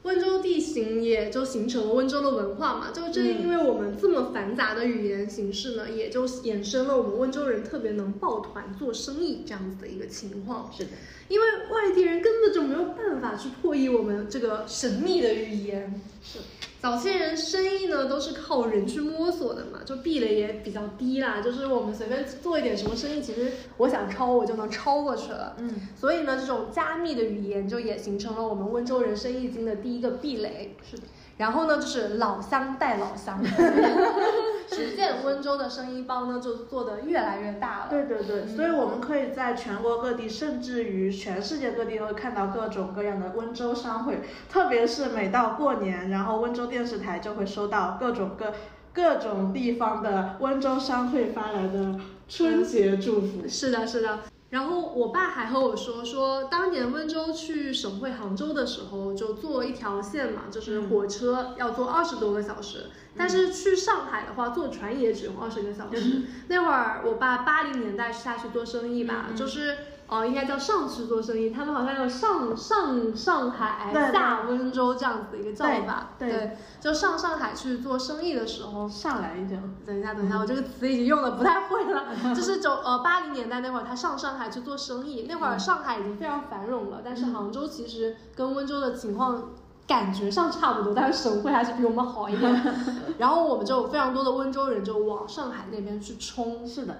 [0.03, 10.69] 温州地形也就形成了温州的文化嘛，就正因为我们这么繁杂的语言形式呢，也就衍生了我们温州人特别能抱团做生意这样子的一个情况。
[10.75, 10.89] 是的，
[11.29, 16.01] 因为外地人根本就没有办法去破译我们这个神秘的语言。
[16.21, 16.39] 是。
[16.83, 25.55] 早些人生意呢都是靠人去摸索的嘛，就壁垒也比较低啦，就是我们随便做一点什么生意，其实我想抄我就能抄过去了。
[25.59, 30.75] 嗯，所以呢，这种加密的语言就也形成了我们温州人生意经的第一个壁垒。
[30.83, 31.03] 是的。
[31.37, 33.41] 然后呢，就是老乡带老乡，
[34.69, 37.87] 逐渐温州的生意帮呢就做得越来越大了。
[37.89, 48.53] 对对对，所以我们可以在全国各地，甚至于全世界各地都会看到各种各样的温州商会，特别是每到过年，然后温州电视台就会收到各种各
[48.93, 53.47] 各种地方的温州商会发来的春节祝福。
[53.47, 54.19] 是的，是的。
[54.53, 62.85] 然后我爸还和我说，说当年温州去省会杭州的时候，就坐一条线嘛，就是火车要坐二十多个小时，
[63.17, 66.21] 但是去上海的话，坐船也只用二十个小时。
[66.49, 69.75] 那会儿我爸八零年代下去做生意吧，就是
[70.07, 76.09] 呃，应该叫上去做生意，他们好像有上上上海、下温州这样子的一个叫法。
[76.19, 82.05] 对对就上上海去做生意的时候，上来一点，等一下，等一下，我这个词已经用的不太会了。
[82.35, 89.49] 就是九呃八零年代那会儿，他上上海去做生意，那会儿上海已经非常繁荣了，但是杭州其实跟温州的情况。
[89.85, 92.73] 感觉上差不多，但是省会还是比我们好一点。
[93.19, 96.65] 然后我们就有非常多的温州人就往上海那边去冲。
[96.65, 96.95] 是的，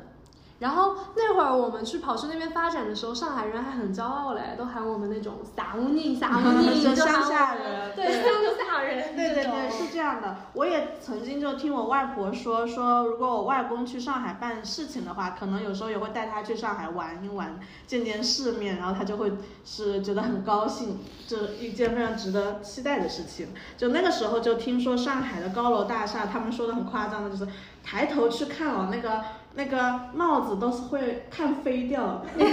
[0.64, 10.38] 然后那会儿我们去跑去那边发展的时候，上海人还很骄傲嘞，都喊我们那种撒乌宁撒乌宁， 就乡下人对 乡下人对对对，是这样的。
[10.54, 19.34] 我也曾经就听我外婆说，说如果我外公去上海办事情的话，可能有时候也会带他去上海玩一玩，见见世面，然后他就会
[19.66, 20.98] 是觉得很高兴，
[21.28, 23.50] 这一件非常值得期待的事情。
[23.78, 27.52] 就那个时候就听说上海的高楼大厦，他们说的很夸张的，就是
[27.84, 29.22] 抬头去看哦，那个
[29.56, 32.28] 那个帽子都是会看飞掉的。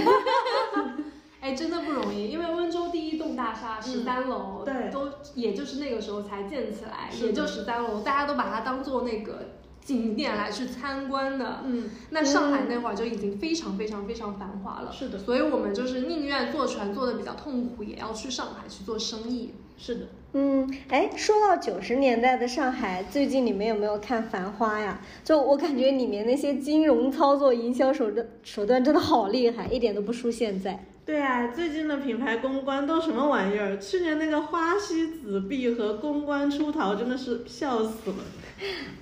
[1.41, 9.49] 哎，真的不容易，因为温州第一栋大厦十三楼，对都也就是那个时候才建起来，也就十三楼，大家都把它当做那个
[9.83, 11.61] 景点来去参观的。
[11.65, 19.55] 嗯，那上海那会儿就已经非常非常非常繁华了，是的所以我们就是宁愿坐船坐的比较痛苦，也要去上海去做生意。
[19.83, 20.01] 是的。
[20.33, 25.01] 嗯，哎，说到九十年代的上海，最近你们有没有看《繁花》呀？
[25.25, 30.85] 就我感觉里面那些金融操作、营销手段手段真的好厉害，一点都不输现在。
[31.03, 33.77] 对啊，最近的品牌公关都什么玩意儿？
[33.79, 38.17] 去年那个花西子币和公关出逃真的是笑死了。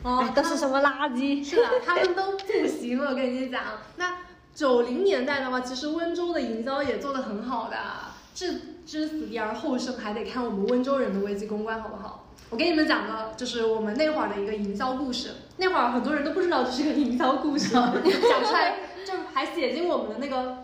[0.04, 1.44] 哦哎都是什么垃圾？
[1.46, 3.62] 是的，他们都不行了，我跟你讲。
[3.98, 4.15] 那
[4.56, 7.76] 九零年代的话，其实温州的营销也做得很好的，
[8.39, 12.28] 置之死地而后生，还得看我们温州人的危机公关好不好？
[12.49, 15.32] 我给你们讲个，就是我们那会儿的一个营销故事。
[15.58, 20.60] 那会儿很多人都不知道这是个营销故事， 讲出来就还写进我们的那个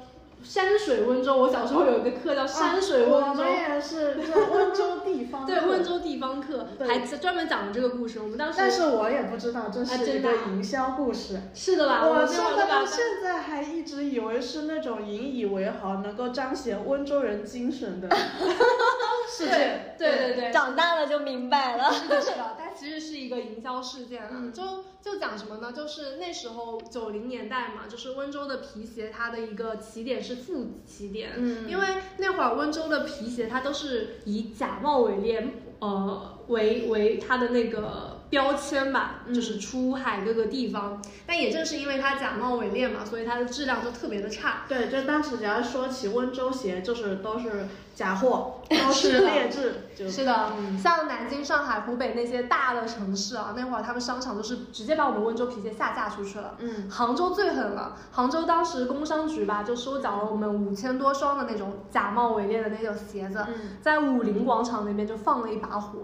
[0.48, 1.38] 山水温州。
[1.38, 3.30] 我小时候有一个课叫山水温州。
[3.30, 8.20] 我们也是这温州地方对温州地方课，对还专门讲了这个故事。
[8.20, 11.42] 我们当时但是我也不知道这啊是一个营销故事。
[11.54, 12.08] 是的吧？
[12.08, 18.08] 我们真的到现在还一直以为是那种引以为豪、能够彰显温州人精神的
[19.30, 19.96] 事件。
[19.98, 21.92] 对对对对，长大了就明白了。
[21.92, 24.30] 是的，是的，它其实是一个营销事件啊。
[24.32, 24.64] 嗯就
[25.06, 25.72] 就讲什么呢？
[25.72, 31.86] 就是那时候九零年代嘛，就是温州的皮鞋，它的一个起点是负起点，嗯因为
[32.18, 38.15] 那会儿温州的皮鞋它都是以假冒伪劣，呃为为它的那个。
[38.36, 41.02] 标签吧，嗯就是出海各个地方。
[41.26, 44.64] 但也正是因为它假冒伪劣嘛，所以它的质量就特别的差。
[44.68, 56.56] 对，就当时只要说起温州鞋，就是都是假货， 都是劣质，是的，嗯像南京、上海、湖北那些大的城市啊，那会儿他们商场就是直接把我们温州皮鞋下架出去了。
[56.60, 66.00] 嗯杭州最狠了，杭州当时工商局吧就收缴了我们五千多双的那种假冒伪劣的那种鞋子，嗯在武林广场那边就放了一把火，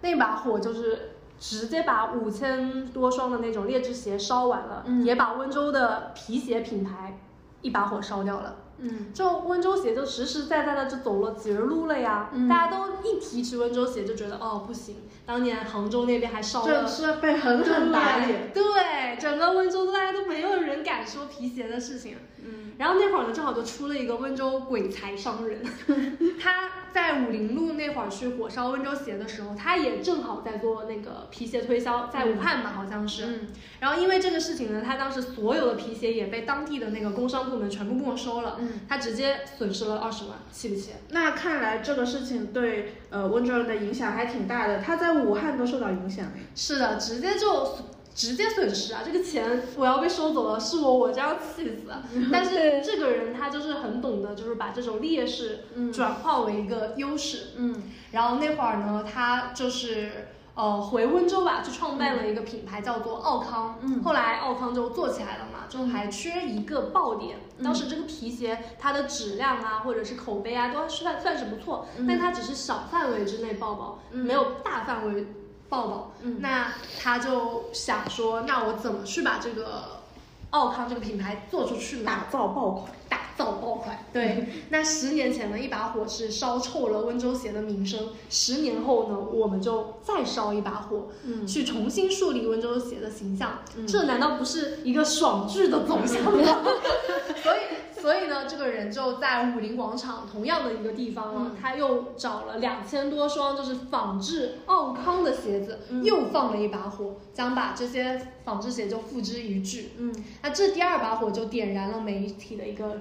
[0.00, 5.04] 那把火就是直接把五千多双的那种劣质鞋烧完了，嗯。
[5.04, 7.18] 也把温州的皮鞋品牌
[7.62, 8.56] 一把火烧掉了。
[8.78, 9.12] 嗯。
[9.12, 12.48] 就温州鞋就实实在在的就走了绝路了呀，嗯。
[12.48, 14.96] 大家都一提起温州鞋就觉得哦不行，
[15.26, 18.52] 当年杭州那边还烧了这是被狠狠打脸。
[18.54, 22.16] 对，对，整个温州大家都没有人敢说皮鞋的事情。
[22.44, 25.62] 嗯然后那会儿呢，正好就出了一个温州鬼才商人，
[26.38, 33.24] 他在武林路那会儿去火烧温州鞋的时候，他也正好在做那个皮鞋推销，在武汉吧好像是。
[33.24, 33.40] 嗯
[33.80, 40.90] 然后因为这个事情呢，他当时所有的皮鞋也被当地的那个工商部门全部没收了，嗯，他直接损失了二十万，气不气？
[41.10, 46.26] 那看来这个事情对呃温州人的影响还挺大的，他在武汉都受到影响。
[46.54, 47.74] 是的，直接就
[48.14, 49.00] 直接损失啊！
[49.04, 51.92] 这个钱我要被收走了，是我我这样气死。
[52.30, 57.52] 但是这个人他就是很懂得，就是把这种劣势嗯转化为一个优势。
[57.56, 63.78] 嗯然后那会儿呢，他就是呃回温州吧，去创办了一个品牌叫做奥康。
[63.82, 67.38] 嗯后来奥康就做起来了嘛，就还缺一个爆点。
[67.58, 75.26] 嗯当时这个皮鞋它的质量啊，或者是口碑啊，都算算是不错，嗯但它只是小范围之内爆爆，嗯没有大范围
[75.68, 76.12] 爆爆。
[76.20, 80.02] 嗯那他就想说，那我怎么去把这个
[80.50, 82.04] 奥康这个品牌做出去呢？
[82.04, 82.92] 打造爆款。
[83.36, 84.04] 打造爆款。
[84.12, 88.08] 对，那十年前呢，一把火是烧臭了温州鞋的名声。
[88.30, 93.58] 十年后呢，我们就再烧一把火，嗯去重新树立温州鞋的形象。
[93.76, 96.64] 嗯这难道不是一个爽剧的走向吗？
[97.42, 109.90] 所以，所以呢，这个人就在武林广场同样的一个地方啊，嗯他又找了两千多双就是仿制奥康的鞋子，嗯又放了一把火，将把这些仿制鞋就付之一炬。
[109.98, 112.98] 嗯那这第二把火就点燃了媒体的一个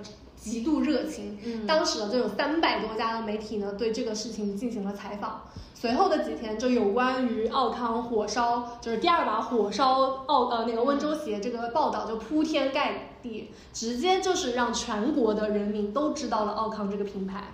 [0.51, 1.37] 极度热情。
[1.43, 5.41] 嗯当时呢，就有三百多家的媒体呢对这个事情进行了采访。
[5.73, 17.53] 随后的几天，就有关于奥康火烧，就是第二把火烧奥呃那个温州鞋这个报道就铺天盖地，直接就是让全国的人民都知道了奥康这个品牌。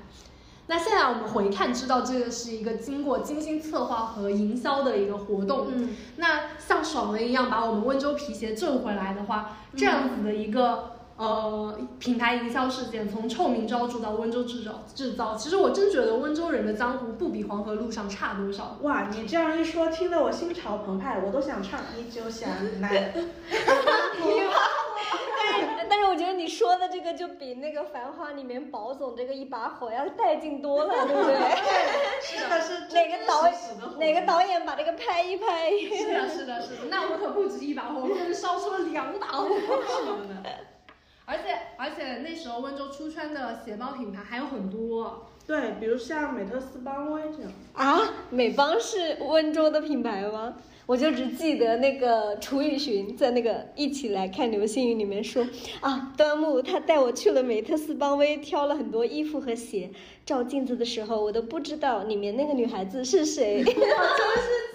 [0.68, 5.68] 那现在我们回看，知道这个是一个经过精心策划和营销的一个活动。
[5.76, 18.80] 嗯那像爽文一样把我们温州皮鞋挣回来的话，这样子的一个、呃品牌营销事件，从臭名昭著到温州制造制造，其实我真觉得温州人的江湖不比黄河路上差多少。
[18.82, 22.49] 哇，你这样一说，听得我心潮澎湃，我都想唱《依旧想
[22.82, 23.13] 来》。
[25.38, 31.36] 但是 但是我觉得你说的这个就比那个《繁花》里面宝总这个一把火要带劲多了，对不对？
[32.19, 33.43] 是的，是哪个导
[33.99, 35.69] 哪个导演把这个拍一拍？
[35.69, 36.82] 是的，是的，是的。
[36.89, 39.49] 那我可不止一把火，我可能烧出了两把火。
[39.49, 40.43] 是的呢。
[41.32, 45.28] 而且而且那时候温州出圈的鞋包品牌还有很多。
[45.48, 47.52] 对，比如像美特斯邦威这样。
[47.74, 50.56] 啊，美邦是温州的品牌吗？
[50.86, 55.48] 我就只记得那个楚雨荨在那个《一起来看流星雨》里面说
[55.80, 59.90] 啊，端木他带我去了美特斯邦威，挑了很多衣服和鞋，
[60.26, 63.64] 照镜子的时候我都不知道里面那个女孩子是谁。
[63.64, 63.88] 我真是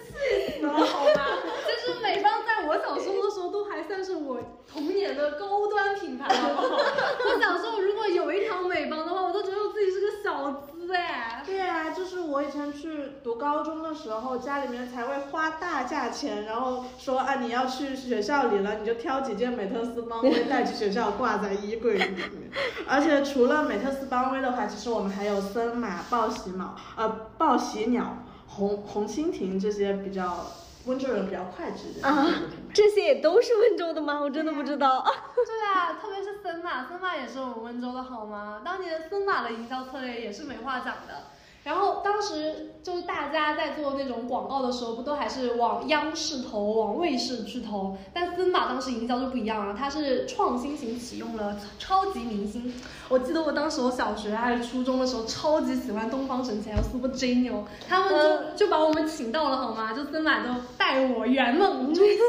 [0.07, 1.39] 气死了好吧？
[1.67, 4.41] 就是美邦在我小时候的时候都还算是我
[4.77, 6.77] 童年的高端品牌， 好不好？
[6.77, 11.43] 我小时候如果有一条美邦的话，我都觉得我自己是个小资哎。
[11.47, 22.51] 对啊，就是我以前去读高中的时候，家里面才会花大价钱，然后说啊你要去学校里了，你就挑几件美特斯邦威带去学校挂在衣柜里面。
[22.87, 27.09] 而且除了美特斯邦威的话，其实我们还有森马、报喜鸟、呃
[27.39, 28.19] 报喜鸟、
[28.49, 30.47] 红红蜻蜓这些比较
[30.87, 32.27] 温州人比较快炙人啊。
[32.73, 34.21] 这些也都是温州的吗？
[34.21, 35.05] 我真的不知道。
[35.35, 38.63] 对啊，特别是森马，森马也是我们温州的好吗？
[38.65, 41.36] 当年森马的营销策略也是没话讲的。
[41.67, 47.97] 然后当时就是大家在做那种广告的时候，不都还是往央视投、往卫视去投？
[48.15, 52.73] 但森马当时营销就不一样了，它是创新型启用了超级明星。
[53.09, 59.93] 我记得我当时我小学还是初中的时候，超级喜欢东方神起还有 Super Junior，他们就就把我们请到了好吗？
[59.93, 60.49] 就森马就
[60.79, 62.25] 带我圆梦追星。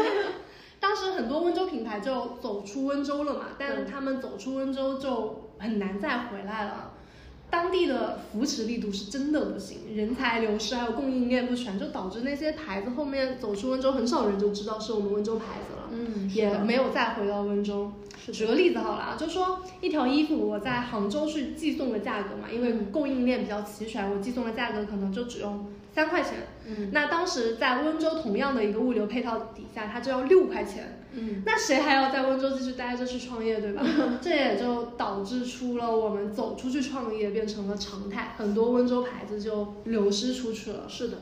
[0.80, 6.89] 当时很多温州品牌就走出温州了嘛，但他们走出温州就很难再回来了。
[7.50, 17.90] 当地的扶持力度是真的不行，人才流失，还有供应链不全，就导致那些牌子后面走出温州，很少人就知道是我们温州牌子了，嗯也没有再回到温州。
[18.32, 26.34] 举个例子好了啊，就说一条衣服我在杭州是寄送的价格嘛，因为供应链比较齐全，我寄送的价格可能就只用三块钱。
[26.66, 30.99] 嗯那当时在温州同样的一个物流配套底下，它就要六块钱。
[31.12, 33.82] 嗯那谁还要在温州继续待着去创业，对吧？
[34.22, 40.84] 这也就导致出了我们走出去创业变成了常态，很多温州牌子就流失出去了。
[40.88, 41.18] 是的，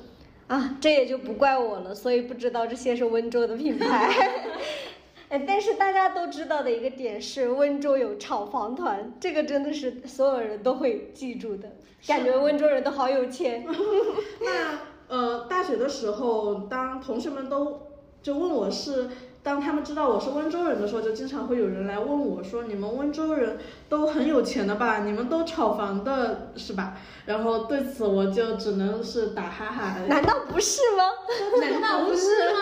[0.49, 4.13] 啊，这也就不怪我了，所以不知道这些是温州的品牌。
[5.31, 11.77] 哎，但是大家都知道的一个点是，温州有炒房团，这个真的是所有人都会记住的，
[12.07, 13.67] 感觉温州人都好有钱。
[14.41, 14.79] 那
[15.09, 17.89] 呃，大学的时候，当同学们都
[18.23, 19.09] 就问我是，
[19.43, 23.59] 当他们知道我是温州人的时候，就经常会有人来问我说：“你们温州人
[23.89, 25.05] 都很有钱的吧？
[25.05, 29.97] 你们都炒房的是吧？”然后对此我就只能是打哈哈。
[30.07, 31.05] 难道不是吗？
[31.61, 32.61] 难道不是吗？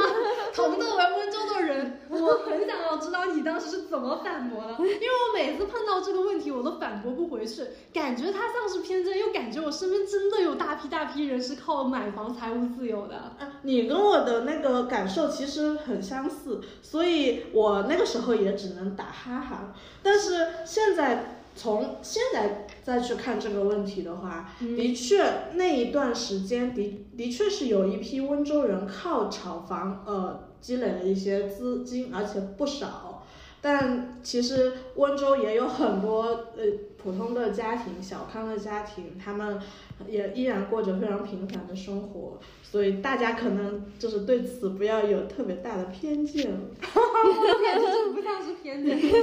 [0.54, 7.62] 同作为温州的人，我很想要知道你当时是怎么反驳的，因为我每次碰到这个问题，我都反驳不回去，
[7.92, 13.16] 感觉他像是偏见，又感觉我身边真的有大批大批人是靠买房财务自由的。
[13.16, 19.74] 啊你跟我的那个感受其实很相似，所以我那个时候也只能打哈哈。
[20.02, 33.24] 但是现在从现在再去看这个问题的话，的确那一段时间的的确是有一批温州人靠炒房呃积累了一些资金，而且不少。
[33.62, 36.22] 但其实温州也有很多
[36.56, 36.62] 呃
[37.02, 39.58] 普通的家庭、小康的家庭，他们
[40.08, 46.50] 也依然过着非常平凡的生活，所以大家可能就是对此不要有特别大的偏见。
[46.50, 49.22] 感觉这不像是偏见，因为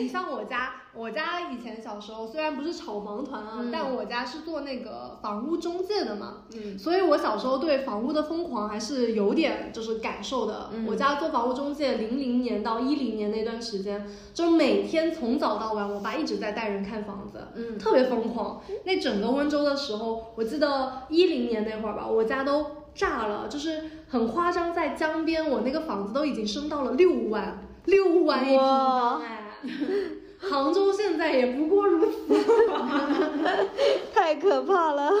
[0.00, 10.70] 你像我家，我家以前小时候虽然不是炒房团啊，嗯但我家是做那个房屋中介的嘛，嗯所以我小时候对房屋的疯狂还是有点就是感受的。
[10.72, 17.38] 嗯我家做房屋中介，零零年到一零年那段时间，就每天从早到晚，我爸一直在带人看房子。
[17.54, 18.60] 嗯特别疯狂。
[18.84, 29.36] 那整个温州的时候，我记得一零年那会儿吧，我家都炸了，就是很夸张，在江边，我那个房子都已经升到了六万，六万一平方哎。
[30.38, 32.12] 杭州现在也不过如此。
[34.14, 35.12] 太可怕了。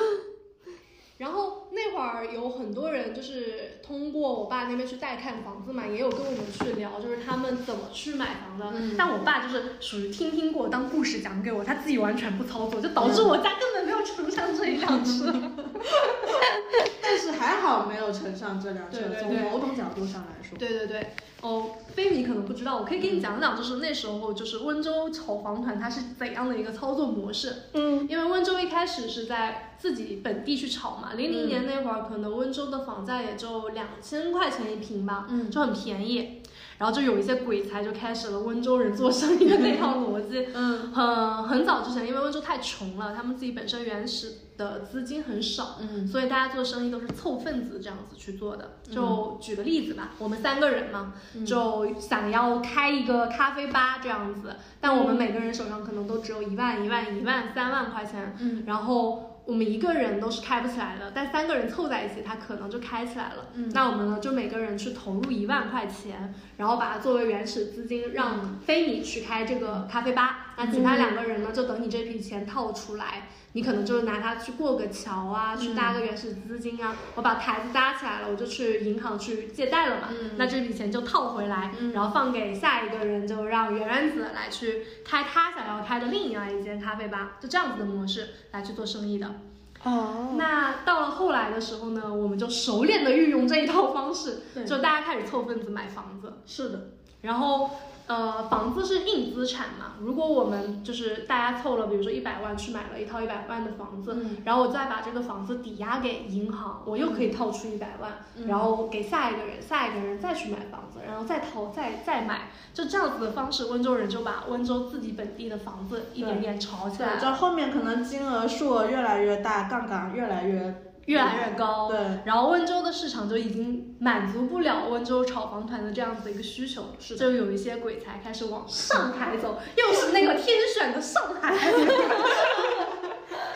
[1.18, 8.78] 然后那会儿有很多人就是通过我爸那边去带看房子嘛，也有跟我们去聊，就是他们怎么去买房的。
[8.78, 15.32] 嗯但我爸就是属于听听过当故事讲给我，他自己完全不操作，就导致我家根本没有乘上这一辆车。
[17.02, 20.56] 但是还好没有乘上这辆车，对对对从某种角度上来说。
[20.58, 27.64] 对对对，哦，菲米可能不知道，我可以给你讲讲，就是那时候就是温州炒房团它是怎样的一个操作模式。
[27.72, 36.40] 嗯，因为温州一开始是在自己本地去炒嘛，零零年那会儿可能温州的房价也就两千块钱一平吧，嗯就很便宜。
[36.78, 40.48] 然后就有一些鬼才就开始了温州人做生意的那套逻辑。
[40.54, 48.78] 嗯 很很早之前，因为温州太穷了，他们自己本身原始的资金很少，嗯所以大家做生意都是凑份子这样子去做的。
[48.90, 51.12] 就举个例子吧，我们三个人嘛，
[51.46, 59.26] 就想要开一个咖啡吧这样子，但我们每个人手上可能都只有一万、一万、一万、三万块钱，嗯然后。
[59.46, 63.48] 我们一个人都是开不起来的，但三个人凑在一起，他可能就开起来了。
[63.54, 70.54] 嗯那我们呢，就每个人去投入一万块钱，然后把它作为原始资金，让非你去开这个咖啡吧。
[70.56, 76.96] 那其他两个人呢，就等你这笔钱套出来，你可能就是拿它去过个桥啊，去搭个原始资金啊。
[77.16, 80.08] 我把台子搭起来了，我就去银行去借贷了嘛。
[80.10, 89.34] 嗯那这笔钱就套回来，嗯然后放给下一个人，就让圆圆子来去开他想要开的另外一间咖啡吧，就这样子的模式来去做生意的。
[89.82, 96.90] 哦，那到了后来的时候呢，我们就熟练的运用这一套方式，对就大家开始凑份子买房子，是的，
[97.22, 97.70] 然后
[98.10, 121.88] 呃，房子是硬资产嘛，如果我们就是大家凑了，比如说一百万去买了一套一百万的房子，嗯然后我再把这个房子抵押给银行，我又可以套出一百万，嗯然后给下一个人，下一个人再去买房子，然后再套再再买，就这样子的方式，温州人就把温州自己本地的房子一点点炒起来这后面可能金额数额越来越大，杠杆越来越越来越高。
[121.88, 131.54] 对，然后温州的市场就已经满足不了温州炒房团的这样子的一个需求，是就有一些鬼才开始往上海走，又是那个天选的上海。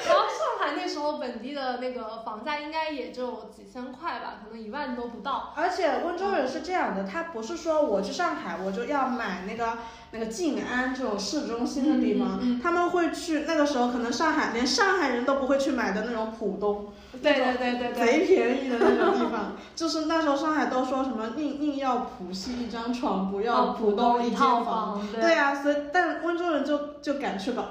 [0.06, 5.52] 然后上海那时候候本地的那个房价应该也就几千块吧，可能一万都不到。
[5.54, 9.78] 而且温州人是这样的，他不是说我去上海我就要买那个
[10.12, 16.92] 那个静安这种市中心的地方，嗯他们会去那个时候可能上海连上海人都不会去买的那种浦东，
[17.24, 27.64] 对对对对对，贼便宜的那种地方，就是那时候上海都说什么宁宁要浦西一张床，不要哦浦东一间套房对对呀、所以但温州人就就敢去搞。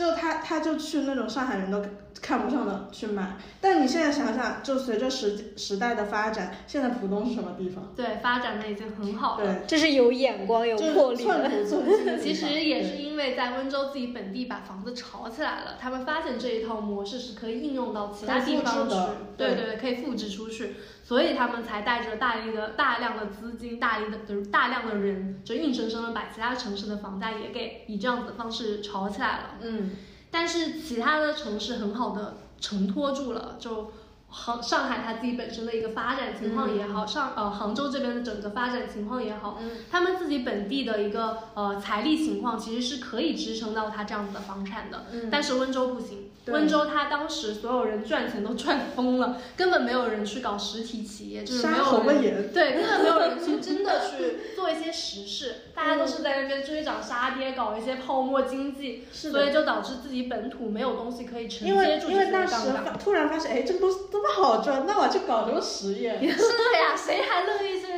[0.00, 1.84] 就他，他就去那种上海人都
[2.22, 7.92] 看不上的去买，但你现在想想，就随着时时代的发展，现在浦东是什么地方？
[7.94, 9.44] 对，发展的已经很好了。
[9.44, 11.50] 对，这是有眼光、有魄力寸的。
[12.18, 18.94] 其实也是因为在温州自己本地把房子炒起来了，他们发现这一套模式是可以应用到其他地方去
[19.36, 29.44] 对对对，可以复制出去，所以他们才带着大力的大量的资金、大力的就是大量的人，就硬生生的把其他城市的房价也给以这样子的方式炒起来了。
[29.62, 29.89] 嗯，
[30.30, 33.92] 但是其他的城市很好的承托住了，就
[34.28, 39.70] 杭上海它自己本身的一个发展情况也好，上呃杭州这边的整个发展情况也好，嗯。
[39.90, 45.28] 他们自己本地的一个呃财力情况其实是可以支撑到它这样子的房产的，嗯。
[45.28, 52.52] 但是温州不行，对温州它当时所有人赚钱都赚疯了，根本没有人去搞实体企业，就是没有人。
[52.52, 62.54] 对，根本没有人去真的去做一些实事， 大家都是在那边追涨杀跌，搞一些泡沫经济，是所以就导致自己本土没有东西可以承因为接住这些因为当时
[62.98, 66.18] 突然发现，哎，这个东西这么好赚，那我去搞什么实业。
[66.20, 67.88] 是的呀，谁还乐意去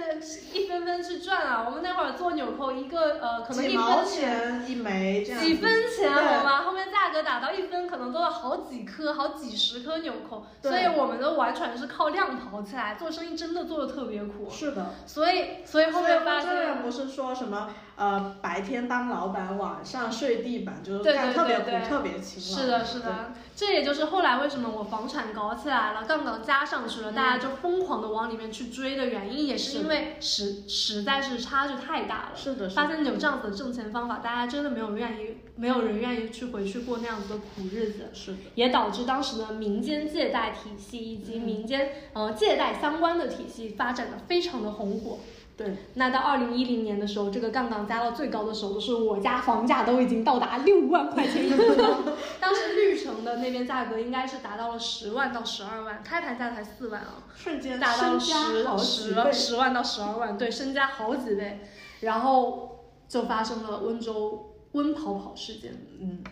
[0.53, 1.65] 一分分去赚啊？
[1.67, 4.65] 我们那会儿做纽扣，一个呃，可能一几毛分钱。
[4.69, 5.43] 一枚这样。
[5.43, 6.63] 几分钱好吗？
[6.63, 14.51] 后面价格打到一分，可能都要好几颗、好几十颗纽扣，所以我们都完全是靠量跑起来，做生意真的做的特别苦。
[14.51, 14.87] 是的。
[15.07, 22.59] 所以，所以后面发现，不是说什么呃白天当老板，晚上睡地板，就是特别苦特别勤劳。
[22.63, 32.33] 是的，是的，这也就是后来为什么我房产搞起来了，杠杆加上去了，嗯大家就疯狂的往里面去追的原因，也是因为实实在是差距太大了。
[32.35, 32.83] 是的，是的。
[32.83, 38.39] 发现有这样子的挣钱方法，大家真的没有愿意，没有人愿意去回去过那样子的苦日子，是的。
[38.55, 45.19] 也导致当时的民间借贷体系以及民间呃借贷相关的体系发展的非常的红火。
[45.63, 52.03] 对，那到二零一零年的时候，这个杠杆加到最高的时候，就是我家房价都已经到达六万块钱一平方。
[52.41, 57.23] 当时绿城的那边价格应该是达到了十万到十二万，开盘价才四万啊。
[57.37, 61.61] 瞬间达到十十十万到十二万，对，身家好几倍，
[62.01, 65.87] 然后就发生了温州温跑跑事件。
[66.01, 66.25] 嗯，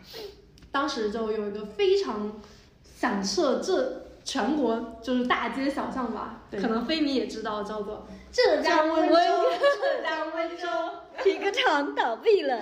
[0.73, 2.41] 当时就有一个非常
[2.83, 10.67] 响彻这全国就是大街小巷吧，可能非迷也知道，叫做浙江温州，浙江温州，
[11.25, 12.59] 皮革厂倒闭了，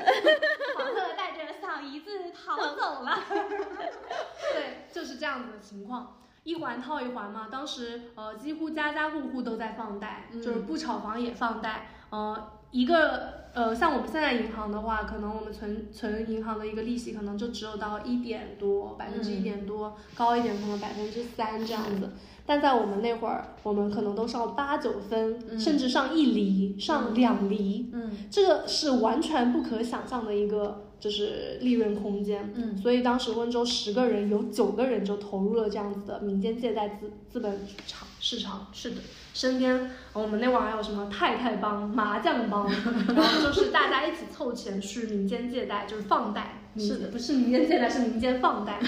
[0.76, 3.18] 黄鹤带着小姨子逃走了。
[4.54, 6.14] 对，就是这样子的情况。
[6.44, 11.88] 一环套一环嘛，当时呃几乎家家户户都在放贷，嗯就是不炒房也放贷。
[12.09, 22.10] 呃，一个呃像我们现在银行的话，可能我们存存银行的一个利息可能就只有到一点多，百分之一点多，高一点可能百分之三这样子。
[22.44, 32.50] 但在我们那会儿，我们可能都上八九分，嗯甚至上一厘、上两厘，嗯这个是完全不可想象的一个就是利润空间。
[32.54, 38.66] 嗯所以当时温州十个人有九个人就投入了这样子的民间借贷资资本场市场。
[38.72, 38.96] 是的，
[39.39, 42.68] 身边呃我们那会儿还有什么太太帮、麻将帮，
[43.14, 46.55] 然后就是大家一起凑钱去民间借贷，就是放贷。
[46.76, 48.80] 是的不是民间借贷，是民间放贷，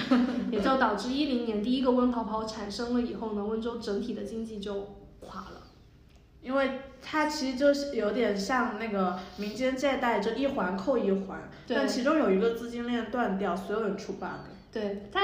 [0.50, 5.62] 也就导致一零年第一个温跑跑产生了以后呢，温州整体的经济就垮了。
[6.42, 14.50] 因为它其实就是有点像那个民间借贷，就一环扣一环，对但其中有一个资金链断掉，所有人出 bug。
[14.72, 15.20] 对它，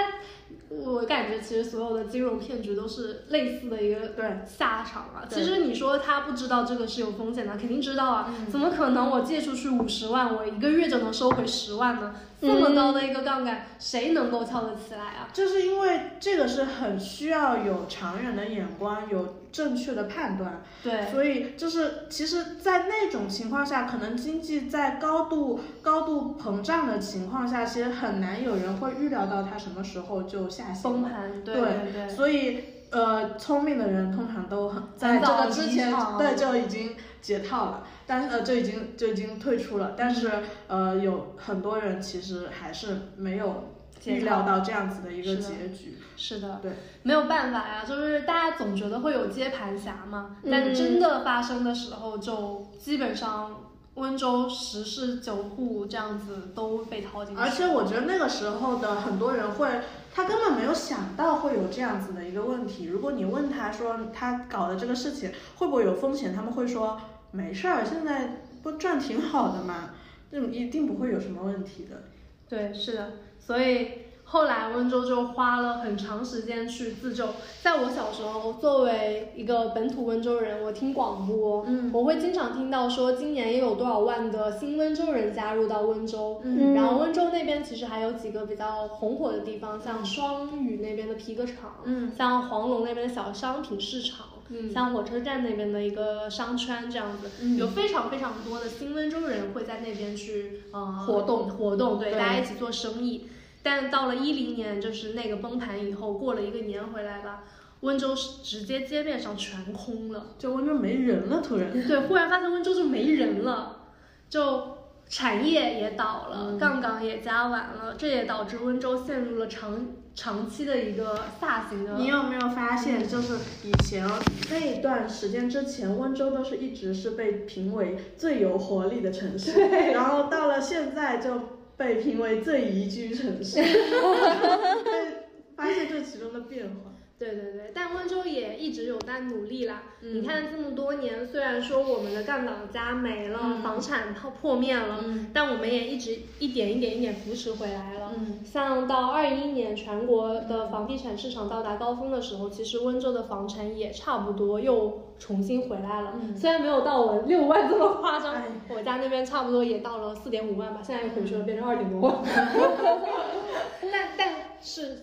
[0.85, 5.25] 我感觉其实所有的金融骗局都是类似的一个对，下场啊。
[5.29, 8.35] 其实你说他不知道这个是有风险的，肯定知道啊。
[8.39, 12.15] 嗯怎么可能我借出去五十万，我一个月就能收回十万呢？
[12.41, 15.29] 这么高的一个杠杆，谁能够撬得起来啊？
[15.33, 20.63] 就是因为这个是很需要有长远的眼光，有正确的判断。
[20.83, 30.83] 对，所以就是，其实，在那种情况下，可能经济在高度高度膨胀的情况下，其实很难有人会预料到它什么时候就下行。
[30.83, 32.09] 崩盘，对对对。
[32.09, 32.63] 所以，
[32.97, 40.31] 呃，聪明的人通常都很在这个之前对就已经解套了，但是呃就已经就已经退出了，但是
[40.67, 43.75] 呃有很多人其实还是没有
[44.07, 45.99] 预料到这样子的一个结局。
[46.17, 46.73] 是的，对，
[47.03, 50.51] 没有办法呀，就是大家总觉得会有接盘侠嘛，嗯。
[50.51, 53.61] 但真的发生的时候，就基本上
[53.97, 57.41] 温州十室九户这样子都被掏进去。
[57.43, 59.69] 而且我觉得那个时候的很多人会，
[60.17, 62.87] 他根本没有想到会有这样子的一个问题。
[62.87, 66.99] 如果你问他说他搞的这个事情会不会有风险，他们会说
[67.33, 69.91] 没事儿，现在不赚挺好的嘛，
[70.33, 72.05] 这一定不会有什么问题的。
[72.49, 74.06] 对，是的，所以。
[74.29, 77.29] 后来温州就花了很长时间去自救。
[77.63, 86.41] 在我小时候，作为一个本土温州人，我听广播，嗯，我会经常听到说今年又有多少万的新温州人加入到温州。
[86.43, 101.49] 嗯，然后温州那边其实还有几个比较红火的地方，像双屿那边的皮革厂，嗯，像黄龙那边的小商品市场，嗯，像火车站那边的一个商圈这样子，嗯，有非常非常多的新温州人会在那边去呃活动。
[101.49, 102.19] 活动，对，对。
[102.19, 103.29] 大家一起做生意。
[103.67, 107.43] 但到了一零年，就是那个崩盘以后，过了一个年回来吧，
[107.81, 111.73] 温州直接街面上全空了，就温州没人了，突然。
[111.89, 113.89] 对，忽然发现温州就没人了，
[114.31, 121.95] 就产业也倒了，杠杆也加完了，这也导致温州陷入了长长期的一个下行的。
[121.95, 124.09] 你有没有发现，就是以前
[124.49, 129.59] 那一段时间之前，温州都是一直是被评为最有活力的城市，
[129.93, 131.56] 然后到了现在就。
[131.77, 133.61] 被评为最宜居城市，
[135.55, 136.96] 发现这其中的变化。
[137.19, 139.85] 对对对，但温州也一直有在努力啦。
[140.03, 148.13] 嗯、你看这么多年，虽然说我们的杠杆家没了，嗯、房产破破灭了，嗯、但我们也一直一点一点一点扶持回来了。
[148.19, 156.17] 嗯、像到二一年全国的房地产市场到达高峰的时候，其实温州的房产也差不多又重新回来了。
[156.21, 162.23] 嗯、虽然没有到我六万这么夸张，哎、我家那边差不多也到了四点五万吧，现在又回去了，变成二点多万。
[163.91, 164.99] 但但是。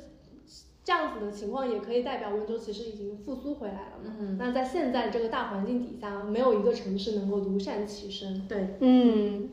[0.84, 4.16] 这样子的情况也可以代表温州其实已经复苏回来了嘛？
[4.20, 8.48] 嗯，那在现在这个大环境底下，没有一个城市能够独善其身。
[8.48, 9.50] 对，嗯。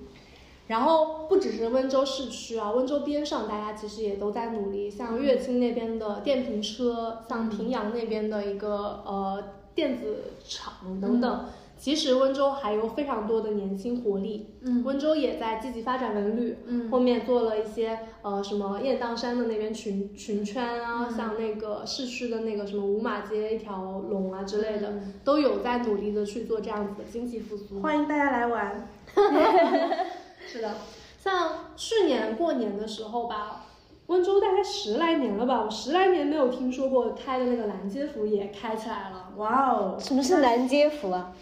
[0.67, 9.43] 然后不只是温州市区啊，温州边上大家其实也都在努力，像乐清那边的电瓶车，像平阳那边的一个呃
[9.75, 11.47] 电子厂等等。
[11.81, 27.81] 其实温州还有非常多的年轻活力，嗯，温州也在积极发展文旅，嗯，后面做了一些呃什么雁荡山的那边群群圈啊，嗯、像那个市区的那个什么五马街一条龙啊之类的，嗯、都有在努力的去做这样子的经济复苏。
[27.81, 28.87] 欢迎大家来玩。
[30.47, 30.75] 是的，
[31.19, 33.65] 像去年过年的时候吧，
[34.09, 39.33] 温州大概十来年了吧，我十来年没有听说过开的那个蓝街服也开起来了。
[39.39, 41.33] 哇哦，什么是蓝街服啊？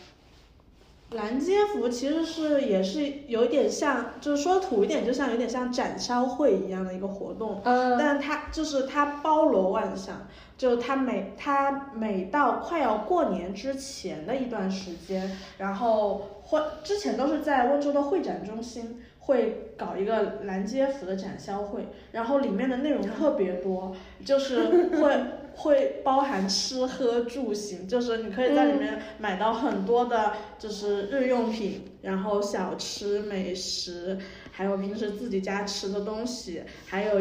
[1.10, 7.62] 蓝街服其实是也是有一点像，就是说土一点，就像有点像展销会一样的一个活动。
[7.64, 7.96] 嗯。
[7.98, 10.26] 但它就是它包罗万象，
[10.58, 23.96] 就它每它每到快要过年之前的一段时间，然后会之前都是在温州的会展中心会搞一个蓝街服的展销会，然后里面的内容特别多，
[24.26, 25.47] 就是会。
[25.58, 34.16] 会包含吃喝住行，就是你可以在里面买到很多的，就是日用品，然后小吃、美食，
[34.52, 37.20] 还有平时自己家吃的东西，还有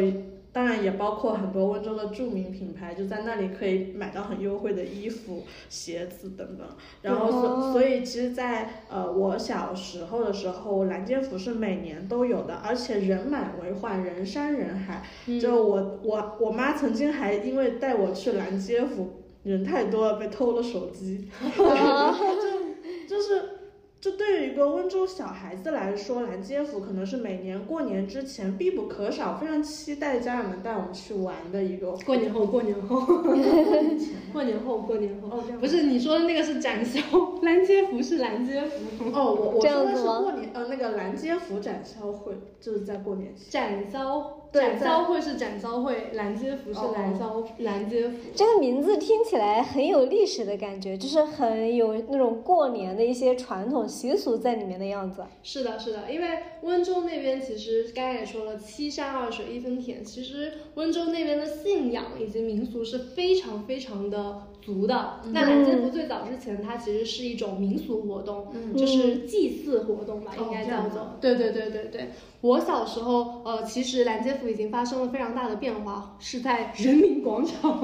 [0.58, 6.66] 当然也包括很多温州的著名品牌，就在那里可以买到很优惠的衣服、鞋子等等。
[7.00, 15.04] 然后所所以其实，在呃我小时候的时候，蓝街服是每年都有的，而且人满为患，人山人海。
[15.40, 21.28] 就我我我妈曾经还因为带我去蓝街服，人太多了被偷了手机。
[23.06, 23.57] 就就是。
[24.00, 31.90] 这对于一个温州小孩子来说，蓝街服可能是每年过年之前必不可少，非常期待家长们带我们去玩的一个。
[32.06, 33.00] 过年后，过年后，
[34.32, 35.38] 过年后，过年后。
[35.38, 37.00] 哦，不是你说的那个是展销，
[37.42, 39.10] 蓝街服是蓝街服。
[39.12, 43.50] 哦，我我说的是过年，呃，那个蓝街服展销会就是在过年期。
[43.50, 48.16] 展销，展销会是展销会，蓝街服是蓝销蓝街服。
[48.34, 53.86] 这个名字听起来很有历史的感觉，就是很有那种过年的一些传统。
[53.88, 65.20] 习俗在里面的样子，是的，是的，因为温州那边其实刚才也说了，七山二水一分田，其实温州那边的信仰以及民俗是非常非常的足的。
[65.32, 71.16] 那蓝街服最早之前，它其实是一种民俗活动，就是祭祀活动吧，应该叫做。
[71.20, 72.10] 对对对对对，
[72.40, 77.82] 我小时候，呃，其实蓝街府已经发生了非常大的变化，是在人民广场，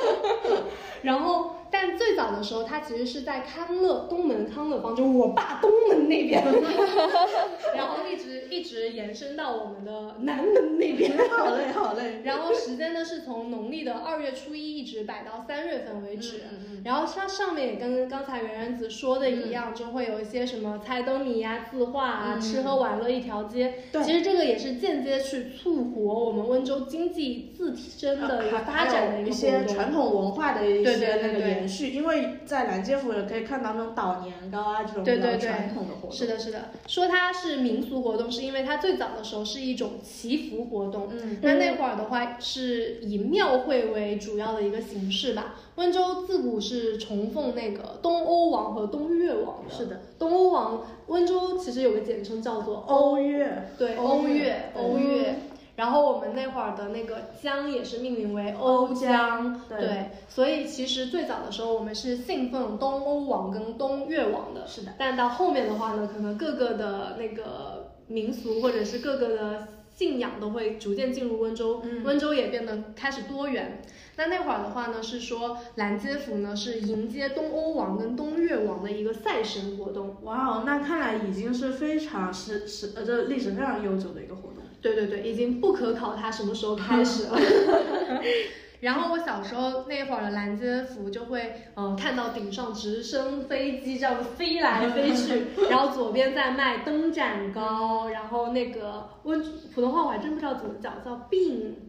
[1.02, 1.52] 然后。
[1.78, 6.42] 但最早的时候，它其实是在康乐东门康乐坊，就我爸东门那边，
[7.76, 8.86] 然后一直一直。
[8.96, 11.12] 延伸到我们的南门那边。
[11.28, 12.20] 好嘞，好嘞。
[12.24, 16.42] 然后时间呢是从农历的二月初一一直摆到三月份为止。
[16.84, 23.74] 然后它上面也跟刚才圆圆子说的一样，就会有一些什么猜灯谜呀、字画啊、吃喝玩乐一条街。
[23.90, 31.90] 对，其实这个也是间接去促活我们温州经济自身的一个发展的一些传统文化的一些那个延续。
[31.90, 36.12] 因为在兰街府也可以看到那种捣年糕啊这种比较传统的活动。
[36.12, 36.70] 是的，是的。
[36.86, 41.08] 说它是民俗活动，是因为它最早的时候是一种祈福活动。
[41.10, 45.56] 嗯，那那会儿的话是以庙会为主要的一个形式吧。
[45.74, 49.74] 温州自古是崇奉那个东欧王和东越王的。
[49.74, 53.68] 是的，东欧王，温州其实有个简称叫做欧越。
[53.76, 55.34] 对，欧越，欧越。
[55.76, 59.60] 然后我们那会儿的那个江也是命名为瓯江。
[59.68, 60.10] 对。
[60.28, 64.66] 所以其实最早的时候我们是信奉东欧王跟东越王的。
[64.66, 64.92] 是的。
[64.98, 73.82] 但到后面的话呢，可能各个的那个民俗或者是各个的信仰都会逐渐进入温州，温州也变得开始多元。
[74.18, 80.16] 那那会儿的话呢，是说拦街府呢是迎接东欧王跟东越王的一个赛神活动。
[80.22, 84.62] 哇哦，那看来已经是非常是是呃这历史非常悠久的一个活动。
[84.94, 87.38] 对对对，已经不可考它什么时候开始了。
[88.80, 99.42] 然后我小时候那会儿的拦街服就会呃看到顶上直升飞机这样子飞来飞去，然后左边在卖灯盏糕，然后那个温
[99.74, 101.85] 普通话我还真不知道怎么讲，叫饼。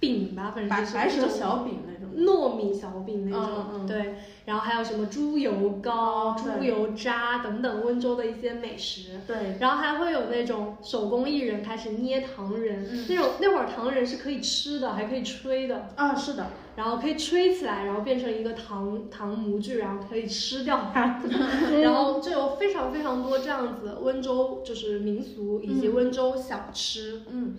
[0.00, 4.14] 饼吧，反正就是白蛇小饼那种，糯米小饼那种，对。
[4.44, 9.56] 然后还有什么猪油糕、猪油渣等等温州的一些美食，对。
[9.58, 15.88] 然后还会有那种手工艺人开始捏糖人，那种那会儿糖人是可以吃的，还可以吹的。
[15.96, 16.46] 啊，是的。
[16.76, 21.20] 然后可以吹起来，然后变成一个糖糖模具，然后可以吃掉它。
[21.82, 27.56] 然后就有非常非常多这样子温州就是民俗以及温州小吃，嗯。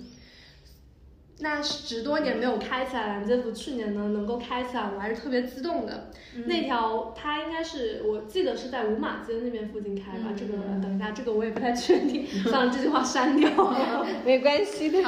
[1.40, 6.10] 那十多年没有开起来，蓝街府去年呢能够开起来，我还是特别激动的。
[6.46, 13.50] 那条它应该是我记得是在五马街那边附近开吧，这个等一下，这个我也不太确定， 算了，这句话删掉，
[14.26, 15.00] 没关系的。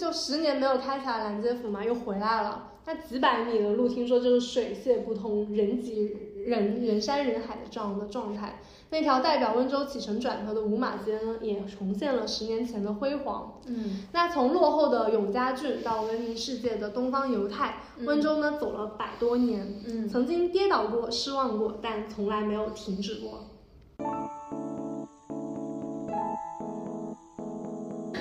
[0.00, 2.72] 就十年没有开起来，蓝街府嘛又回来了。
[2.86, 6.16] 那几百米的路，听说就是水泄不通，人挤
[6.46, 8.58] 人，人山人海的这样的状态。
[8.90, 13.60] 那条代表温州起承转合的五马街呢，也重现了十年前的辉煌。
[13.66, 19.82] 嗯，那从落后的永嘉郡到闻名世界的东方犹太，温州呢走了百多年。
[19.86, 23.44] 嗯，曾经跌倒过，失望过，但从来没有停止过。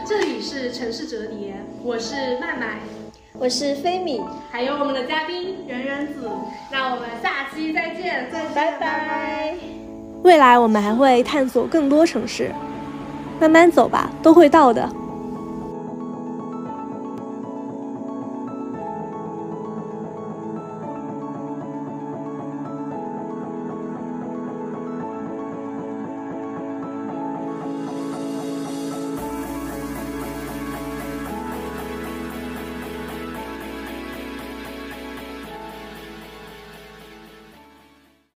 [0.05, 2.81] 这里是城市折叠，我是麦麦。
[3.39, 4.19] 我是飞米，
[4.51, 6.27] 还有我们的嘉宾圆圆子，
[6.71, 9.76] 那我们下期再见，再见，拜拜。
[10.23, 12.51] 未来我们还会探索更多城市，
[13.39, 14.89] 慢慢走吧，都会到的。